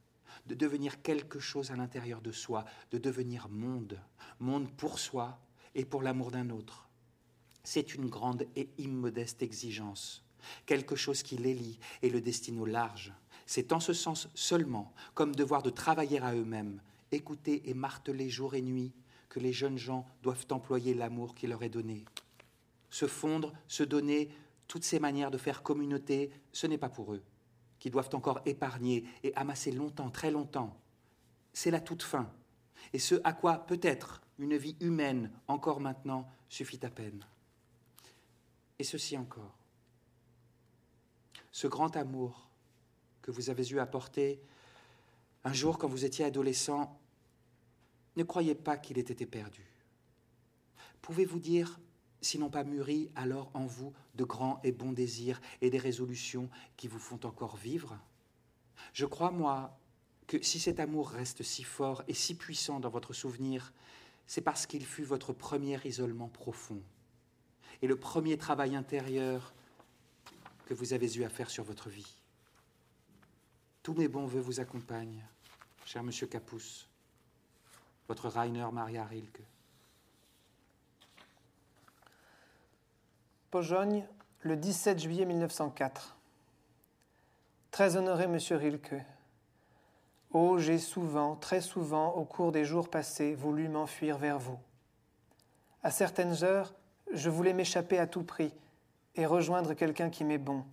[0.46, 4.00] de devenir quelque chose à l'intérieur de soi, de devenir monde,
[4.38, 5.38] monde pour soi
[5.74, 6.88] et pour l'amour d'un autre.
[7.64, 10.24] C'est une grande et immodeste exigence,
[10.64, 13.12] quelque chose qui l'élit et le destine au large.
[13.44, 16.80] C'est en ce sens seulement, comme devoir de travailler à eux-mêmes,
[17.12, 18.92] écouter et marteler jour et nuit,
[19.28, 22.04] que les jeunes gens doivent employer l'amour qui leur est donné.
[22.90, 24.30] Se fondre, se donner,
[24.66, 27.22] toutes ces manières de faire communauté, ce n'est pas pour eux,
[27.78, 30.78] qui doivent encore épargner et amasser longtemps, très longtemps.
[31.52, 32.30] C'est la toute fin,
[32.92, 37.24] et ce à quoi peut-être une vie humaine, encore maintenant, suffit à peine.
[38.78, 39.56] Et ceci encore.
[41.50, 42.48] Ce grand amour
[43.22, 44.40] que vous avez eu à porter
[45.44, 46.97] un jour quand vous étiez adolescent,
[48.18, 49.64] ne croyez pas qu'il ait été perdu.
[51.00, 51.78] Pouvez-vous dire,
[52.20, 56.88] sinon pas mûri, alors en vous de grands et bons désirs et des résolutions qui
[56.88, 57.96] vous font encore vivre?
[58.92, 59.78] Je crois, moi,
[60.26, 63.72] que si cet amour reste si fort et si puissant dans votre souvenir,
[64.26, 66.82] c'est parce qu'il fut votre premier isolement profond
[67.80, 69.54] et le premier travail intérieur
[70.66, 72.16] que vous avez eu à faire sur votre vie.
[73.84, 75.24] Tous mes bons voeux vous accompagnent,
[75.86, 76.87] cher monsieur Capus
[78.08, 79.42] votre Rainer Maria Rilke.
[83.50, 84.06] Pojogne,
[84.40, 86.16] le 17 juillet 1904.
[87.70, 88.96] Très honoré Monsieur Rilke.
[90.32, 94.58] Oh, j'ai souvent, très souvent, au cours des jours passés, voulu m'enfuir vers vous.
[95.82, 96.74] À certaines heures,
[97.12, 98.52] je voulais m'échapper à tout prix
[99.14, 100.64] et rejoindre quelqu'un qui m'est bon,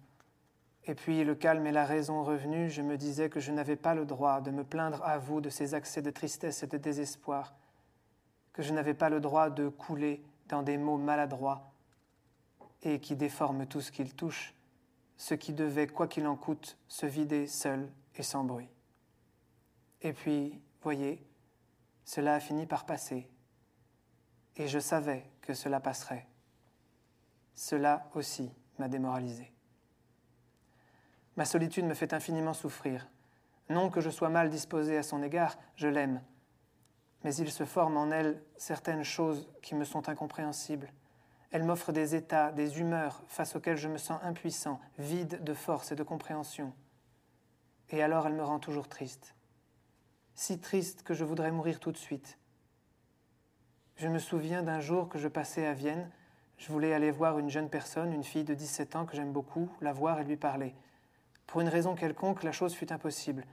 [0.88, 3.96] et puis, le calme et la raison revenus, je me disais que je n'avais pas
[3.96, 7.56] le droit de me plaindre à vous de ces accès de tristesse et de désespoir,
[8.54, 11.74] que je n'avais pas le droit de couler dans des mots maladroits
[12.84, 14.54] et qui déforment tout ce qu'ils touchent,
[15.18, 18.70] ce qui devait, quoi qu'il en coûte, se vider seul et sans bruit.
[20.02, 21.26] Et puis, voyez,
[22.04, 23.28] cela a fini par passer,
[24.56, 26.28] et je savais que cela passerait.
[27.56, 29.55] Cela aussi m'a démoralisé.
[31.38, 33.08] Ma solitude me fait infiniment souffrir.
[33.70, 36.22] Non que je sois mal disposé à son égard, je l'aime.
[37.24, 40.92] Mais il se forme en elle certaines choses qui me sont incompréhensibles.
[41.52, 45.92] Elle m'offre des états, des humeurs face auxquelles je me sens impuissant, vide de force
[45.92, 46.74] et de compréhension.
[47.90, 49.36] Et alors elle me rend toujours triste.
[50.36, 52.38] Si triste que je voudrais mourir tout de suite.
[53.96, 56.12] Je me souviens d'un jour que je passais à Vienne.
[56.58, 59.70] Je voulais aller voir une jeune personne, une fille de 17 ans que j'aime beaucoup,
[59.82, 60.76] la voir et lui parler.
[61.48, 63.46] Pour une raison quelconque, la chose fut impossible.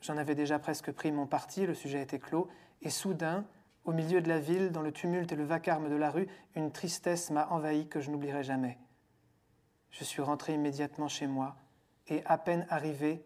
[0.00, 2.48] J'en avais déjà presque pris mon parti, le sujet était clos,
[2.82, 3.44] et soudain,
[3.84, 6.72] au milieu de la ville, dans le tumulte et le vacarme de la rue, une
[6.72, 8.78] tristesse m'a envahi que je n'oublierai jamais.
[9.90, 11.56] Je suis rentré immédiatement chez moi,
[12.08, 13.24] et à peine arrivé,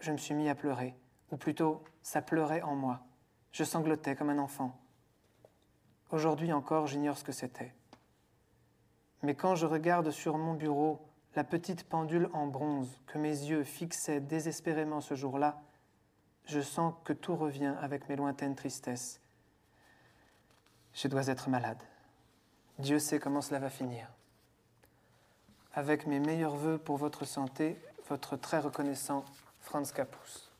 [0.00, 0.94] je me suis mis à pleurer,
[1.30, 3.00] ou plutôt, ça pleurait en moi.
[3.52, 4.78] Je sanglotais comme un enfant.
[6.10, 7.74] Aujourd'hui encore, j'ignore ce que c'était.
[9.22, 11.05] Mais quand je regarde sur mon bureau
[11.36, 15.60] la petite pendule en bronze que mes yeux fixaient désespérément ce jour-là,
[16.46, 19.20] je sens que tout revient avec mes lointaines tristesses.
[20.94, 21.82] Je dois être malade.
[22.78, 24.08] Dieu sait comment cela va finir.
[25.74, 27.78] Avec mes meilleurs voeux pour votre santé,
[28.08, 29.24] votre très reconnaissant
[29.60, 30.50] Franz Capus.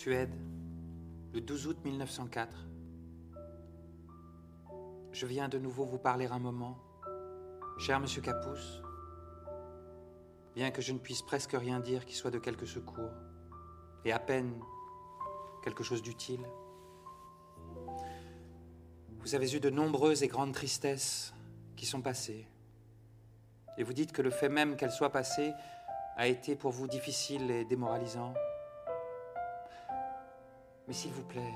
[0.00, 0.34] Suède,
[1.34, 2.56] le 12 août 1904.
[5.12, 6.78] Je viens de nouveau vous parler un moment.
[7.76, 8.80] Cher Monsieur Capus,
[10.54, 13.10] bien que je ne puisse presque rien dire qui soit de quelque secours,
[14.06, 14.58] et à peine
[15.62, 16.46] quelque chose d'utile.
[19.18, 21.34] Vous avez eu de nombreuses et grandes tristesses
[21.76, 22.46] qui sont passées.
[23.76, 25.52] Et vous dites que le fait même qu'elles soient passées
[26.16, 28.32] a été pour vous difficile et démoralisant.
[30.90, 31.54] Mais s'il vous plaît,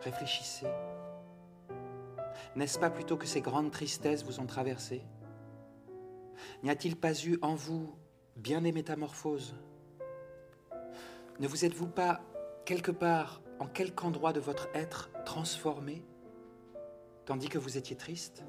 [0.00, 0.66] réfléchissez.
[2.56, 5.04] N'est-ce pas plutôt que ces grandes tristesses vous ont traversé?
[6.64, 7.94] N'y a-t-il pas eu en vous
[8.34, 9.54] bien des métamorphoses?
[11.38, 12.20] Ne vous êtes-vous pas,
[12.64, 16.04] quelque part, en quelque endroit de votre être, transformé,
[17.24, 18.42] tandis que vous étiez triste?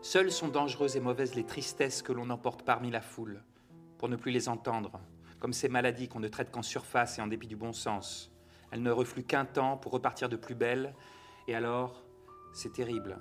[0.00, 3.42] Seules sont dangereuses et mauvaises les tristesses que l'on emporte parmi la foule,
[3.98, 5.00] pour ne plus les entendre,
[5.40, 8.32] comme ces maladies qu'on ne traite qu'en surface et en dépit du bon sens.
[8.70, 10.94] Elles ne refluent qu'un temps pour repartir de plus belle,
[11.46, 12.02] et alors,
[12.52, 13.18] c'est terrible.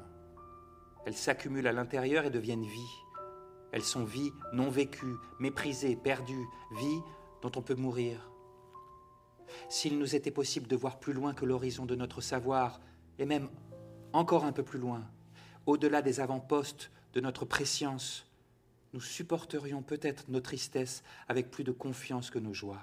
[1.06, 2.96] Elles s'accumulent à l'intérieur et deviennent vie.
[3.72, 6.46] Elles sont vie non vécue, méprisée, perdue,
[6.78, 7.00] vie
[7.42, 8.30] dont on peut mourir.
[9.70, 12.82] S'il nous était possible de voir plus loin que l'horizon de notre savoir,
[13.20, 13.50] et même
[14.14, 15.04] encore un peu plus loin,
[15.66, 18.26] au-delà des avant-postes de notre préscience,
[18.94, 22.82] nous supporterions peut-être nos tristesses avec plus de confiance que nos joies.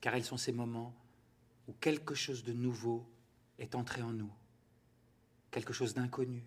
[0.00, 0.94] Car elles sont ces moments
[1.68, 3.06] où quelque chose de nouveau
[3.58, 4.32] est entré en nous,
[5.50, 6.44] quelque chose d'inconnu.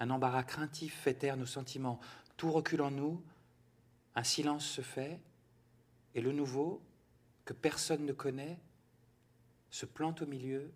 [0.00, 2.00] Un embarras craintif fait taire nos sentiments,
[2.36, 3.22] tout recule en nous,
[4.14, 5.20] un silence se fait,
[6.14, 6.82] et le nouveau,
[7.44, 8.58] que personne ne connaît,
[9.70, 10.72] se plante au milieu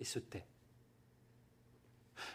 [0.00, 0.46] et se tait.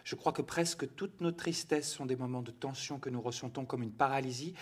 [0.03, 3.65] Je crois que presque toutes nos tristesses sont des moments de tension que nous ressentons
[3.65, 4.53] comme une paralysie,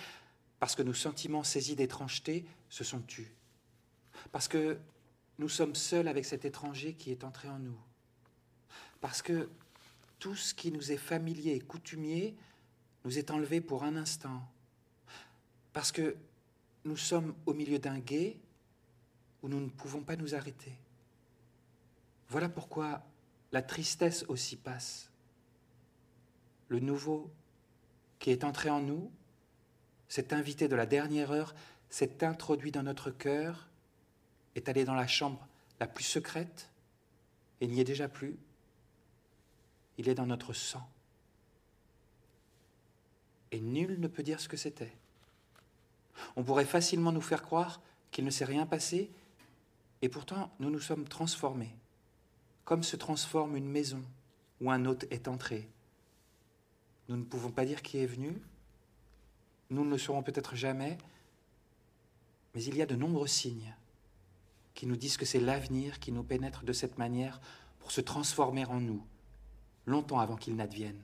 [0.60, 3.34] parce que nos sentiments saisis d'étrangeté se sont tus.
[4.32, 4.80] Parce que
[5.40, 7.78] nous sommes seuls avec cet étranger qui est entré en nous.
[9.00, 9.50] Parce que
[10.20, 12.36] tout ce qui nous est familier et coutumier
[13.04, 14.48] nous est enlevé pour un instant.
[15.74, 16.16] Parce que
[16.86, 18.38] nous sommes au milieu d'un guet
[19.42, 20.74] où nous ne pouvons pas nous arrêter.
[22.30, 23.04] Voilà pourquoi
[23.52, 25.11] la tristesse aussi passe
[26.72, 27.30] le nouveau
[28.20, 29.12] qui est entré en nous,
[30.08, 31.54] cet invité de la dernière heure,
[31.90, 33.68] s'est introduit dans notre cœur,
[34.56, 35.46] est allé dans la chambre
[35.82, 36.72] la plus secrète
[37.60, 38.40] et n'y est déjà plus.
[39.98, 40.90] Il est dans notre sang.
[43.52, 44.94] Et nul ne peut dire ce que c'était.
[46.38, 49.12] On pourrait facilement nous faire croire qu'il ne s'est rien passé,
[50.02, 51.76] et pourtant nous nous sommes transformés,
[52.64, 54.02] comme se transforme une maison
[54.62, 55.68] où un hôte est entré
[57.12, 58.41] nous ne pouvons pas dire qui est venu.
[59.70, 60.97] Nous ne le saurons peut-être jamais.
[62.55, 63.76] Mais il y a de nombreux signes
[64.74, 67.41] qui nous disent que c'est l'avenir qui nous pénètre de cette manière
[67.80, 69.03] pour se transformer en nous,
[69.86, 71.03] longtemps avant qu'il n'advienne.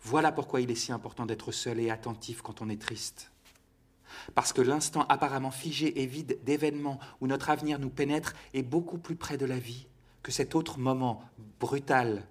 [0.00, 3.30] Voilà pourquoi il est si important d'être seul et attentif quand on est triste.
[4.34, 8.96] Parce que l'instant apparemment figé et vide d'événements où notre avenir nous pénètre est beaucoup
[8.96, 9.86] plus près de la vie
[10.22, 11.22] que cet autre moment
[11.60, 12.26] brutal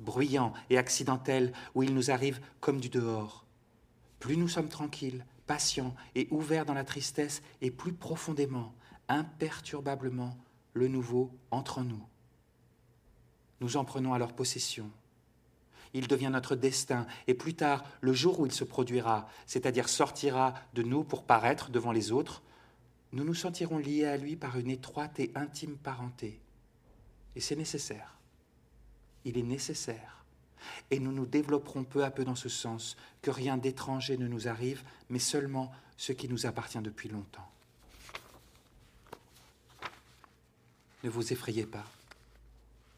[0.00, 3.44] bruyant et accidentel où il nous arrive comme du dehors.
[4.18, 8.74] Plus nous sommes tranquilles, patients et ouverts dans la tristesse, et plus profondément,
[9.08, 10.36] imperturbablement,
[10.74, 12.04] le nouveau entre en nous.
[13.60, 14.90] Nous en prenons alors possession.
[15.94, 20.54] Il devient notre destin, et plus tard, le jour où il se produira, c'est-à-dire sortira
[20.74, 22.42] de nous pour paraître devant les autres,
[23.12, 26.40] nous nous sentirons liés à lui par une étroite et intime parenté.
[27.34, 28.17] Et c'est nécessaire
[29.24, 30.24] il est nécessaire.
[30.90, 34.48] Et nous nous développerons peu à peu dans ce sens, que rien d'étranger ne nous
[34.48, 37.48] arrive, mais seulement ce qui nous appartient depuis longtemps.
[41.04, 41.84] Ne vous effrayez pas,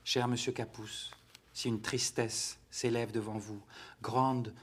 [0.05, 1.11] cher monsieur Capousse,
[1.53, 3.61] si une tristesse s'élève devant vous,
[4.01, 4.55] grande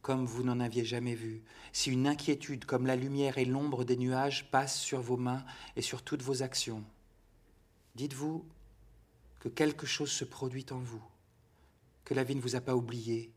[0.00, 3.96] comme vous n'en aviez jamais vu, si une inquiétude comme la lumière et l'ombre des
[3.96, 5.44] nuages passe sur vos mains
[5.76, 6.82] et sur toutes vos actions.
[7.94, 8.44] Dites-vous
[9.42, 11.02] que quelque chose se produit en vous,
[12.04, 13.34] que la vie ne vous a pas oublié,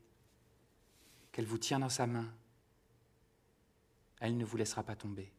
[1.32, 2.32] qu'elle vous tient dans sa main.
[4.20, 5.32] Elle ne vous laissera pas tomber.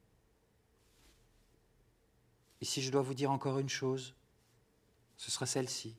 [2.59, 4.13] Et si je dois vous dire encore une chose,
[5.15, 5.95] ce sera celle-ci.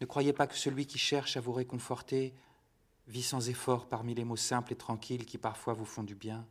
[0.00, 2.34] Ne croyez pas que celui qui cherche à vous réconforter
[3.08, 6.48] vit sans effort parmi les mots simples et tranquilles qui parfois vous font du bien.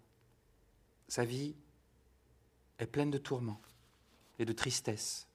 [1.08, 1.56] Sa vie
[2.78, 3.64] est pleine de tourments
[4.38, 5.28] et de tristesse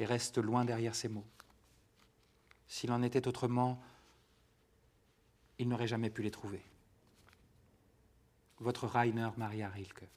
[0.00, 1.26] et reste loin derrière ces mots.
[2.66, 3.78] S'il en était autrement,
[5.58, 6.62] il n'aurait jamais pu les trouver.
[8.60, 10.08] Votre Rainer Maria Rilke.